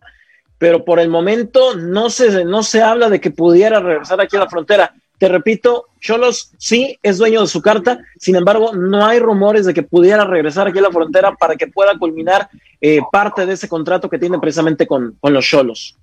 pero 0.57 0.83
por 0.83 0.99
el 0.99 1.07
momento 1.07 1.75
no 1.77 2.09
se, 2.09 2.43
no 2.43 2.63
se 2.63 2.81
habla 2.81 3.09
de 3.09 3.21
que 3.21 3.31
pudiera 3.31 3.79
regresar 3.79 4.19
aquí 4.19 4.35
a 4.35 4.39
la 4.39 4.49
frontera. 4.49 4.93
Te 5.17 5.29
repito, 5.29 5.85
Cholos 6.01 6.51
sí 6.57 6.99
es 7.01 7.17
dueño 7.17 7.39
de 7.39 7.47
su 7.47 7.61
carta, 7.61 7.99
sin 8.19 8.35
embargo, 8.35 8.75
no 8.75 9.05
hay 9.05 9.19
rumores 9.19 9.65
de 9.65 9.73
que 9.73 9.83
pudiera 9.83 10.25
regresar 10.25 10.67
aquí 10.67 10.79
a 10.79 10.81
la 10.81 10.91
frontera 10.91 11.33
para 11.35 11.55
que 11.55 11.67
pueda 11.67 11.97
culminar 11.97 12.49
eh, 12.81 12.99
parte 13.11 13.45
de 13.45 13.53
ese 13.53 13.67
contrato 13.67 14.09
que 14.09 14.19
tiene 14.19 14.39
precisamente 14.39 14.85
con, 14.85 15.17
con 15.19 15.33
los 15.33 15.45
Cholos. 15.45 15.95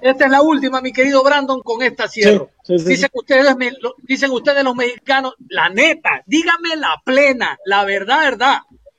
Esta 0.00 0.24
es 0.24 0.30
la 0.30 0.42
última, 0.42 0.80
mi 0.80 0.92
querido 0.92 1.22
Brandon, 1.22 1.62
con 1.62 1.82
esta 1.82 2.08
cierro. 2.08 2.50
dicen, 2.66 3.10
ustedes, 3.12 3.56
dicen 4.02 4.30
ustedes 4.32 4.64
los 4.64 4.74
mexicanos, 4.74 5.34
la 5.48 5.68
neta, 5.68 6.22
dígame 6.26 6.76
la 6.76 7.00
plena, 7.04 7.58
la 7.64 7.84
verdad, 7.84 8.20
verdad. 8.20 8.58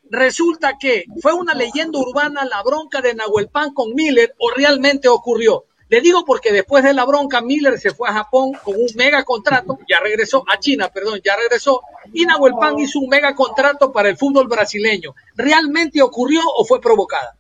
Resulta 0.10 0.78
que 0.80 1.06
fue 1.22 1.34
una 1.34 1.54
leyenda 1.54 2.00
urbana 2.00 2.46
la 2.46 2.62
bronca 2.64 3.02
de 3.02 3.16
Nahuel 3.16 3.50
Pan 3.50 3.74
con 3.74 3.94
Miller 3.94 4.34
o 4.38 4.52
realmente 4.52 5.08
ocurrió. 5.08 5.66
Le 5.96 6.02
digo 6.02 6.26
porque 6.26 6.52
después 6.52 6.84
de 6.84 6.94
la 6.94 7.06
bronca, 7.06 7.40
Miller 7.40 7.80
se 7.80 7.92
fue 7.92 8.10
a 8.10 8.12
Japón 8.12 8.52
con 8.66 8.76
un 8.76 8.88
mega 8.98 9.24
contrato, 9.24 9.80
ya 9.88 10.02
regresó 10.02 10.44
a 10.46 10.60
China, 10.60 10.90
perdón, 10.90 11.22
ya 11.24 11.38
regresó, 11.38 11.84
y 12.12 12.26
Nahuel 12.26 12.52
Pan 12.60 12.78
hizo 12.78 13.00
un 13.00 13.08
mega 13.08 13.34
contrato 13.34 13.94
para 13.94 14.10
el 14.10 14.18
fútbol 14.18 14.50
brasileño. 14.50 15.16
¿Realmente 15.38 16.02
ocurrió 16.02 16.42
o 16.58 16.66
fue 16.66 16.82
provocada? 16.82 17.38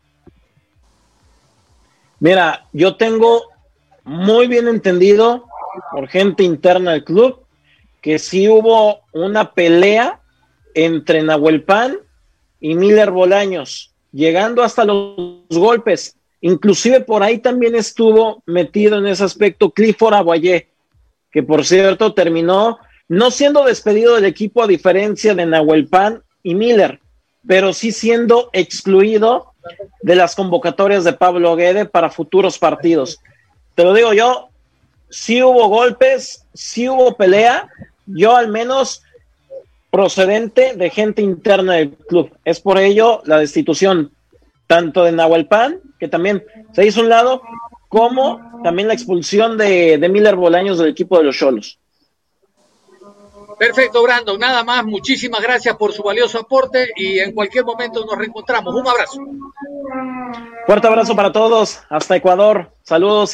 Mira, 2.21 2.65
yo 2.71 2.95
tengo 2.95 3.41
muy 4.05 4.47
bien 4.47 4.69
entendido 4.69 5.49
por 5.91 6.07
gente 6.07 6.43
interna 6.43 6.93
del 6.93 7.03
club 7.03 7.45
que 7.99 8.19
sí 8.19 8.47
hubo 8.47 9.01
una 9.11 9.51
pelea 9.51 10.21
entre 10.73 11.23
Nahuel 11.23 11.61
Pan 11.65 11.97
y 12.61 12.75
Miller 12.75 13.11
Bolaños, 13.11 13.93
llegando 14.13 14.63
hasta 14.63 14.85
los 14.85 15.43
golpes. 15.49 16.15
Inclusive 16.45 17.01
por 17.01 17.23
ahí 17.23 17.39
también 17.39 17.73
estuvo 17.73 18.43
metido 18.45 18.99
en 18.99 19.07
ese 19.07 19.23
aspecto 19.23 19.71
Clifford 19.71 20.13
Aguayé, 20.13 20.67
que 21.31 21.41
por 21.41 21.65
cierto 21.65 22.13
terminó 22.13 22.77
no 23.07 23.31
siendo 23.31 23.63
despedido 23.63 24.13
del 24.13 24.25
equipo 24.25 24.61
a 24.61 24.67
diferencia 24.67 25.33
de 25.33 25.47
Nahuel 25.47 25.87
Pan 25.87 26.21
y 26.43 26.53
Miller, 26.53 26.99
pero 27.47 27.73
sí 27.73 27.91
siendo 27.91 28.51
excluido 28.53 29.53
de 30.03 30.15
las 30.15 30.35
convocatorias 30.35 31.03
de 31.03 31.13
Pablo 31.13 31.55
Guede 31.55 31.85
para 31.85 32.11
futuros 32.11 32.59
partidos. 32.59 33.19
Te 33.73 33.83
lo 33.83 33.95
digo 33.95 34.13
yo, 34.13 34.49
si 35.09 35.41
hubo 35.41 35.67
golpes, 35.67 36.45
si 36.53 36.87
hubo 36.87 37.17
pelea, 37.17 37.69
yo 38.05 38.35
al 38.35 38.49
menos 38.49 39.01
procedente 39.89 40.75
de 40.75 40.91
gente 40.91 41.23
interna 41.23 41.73
del 41.73 41.89
club. 41.89 42.29
Es 42.45 42.59
por 42.59 42.77
ello 42.77 43.23
la 43.25 43.39
destitución 43.39 44.11
tanto 44.67 45.03
de 45.03 45.11
Nahuel 45.11 45.47
Pan, 45.47 45.79
que 46.05 46.09
también 46.11 46.43
se 46.73 46.85
hizo 46.85 47.01
un 47.01 47.09
lado, 47.09 47.41
como 47.89 48.61
también 48.63 48.87
la 48.87 48.93
expulsión 48.93 49.57
de, 49.57 49.97
de 49.97 50.09
Miller 50.09 50.35
Bolaños 50.35 50.77
del 50.77 50.89
equipo 50.89 51.17
de 51.17 51.23
los 51.23 51.35
Cholos. 51.35 51.79
Perfecto, 53.57 54.03
Brandon. 54.03 54.39
Nada 54.39 54.63
más. 54.63 54.85
Muchísimas 54.85 55.41
gracias 55.41 55.75
por 55.77 55.93
su 55.93 56.03
valioso 56.03 56.39
aporte 56.39 56.89
y 56.95 57.19
en 57.19 57.31
cualquier 57.31 57.65
momento 57.65 58.05
nos 58.05 58.17
reencontramos. 58.17 58.73
Un 58.73 58.87
abrazo. 58.87 59.19
Fuerte 60.65 60.87
abrazo 60.87 61.15
para 61.15 61.31
todos. 61.31 61.79
Hasta 61.89 62.15
Ecuador. 62.15 62.71
Saludos. 62.83 63.33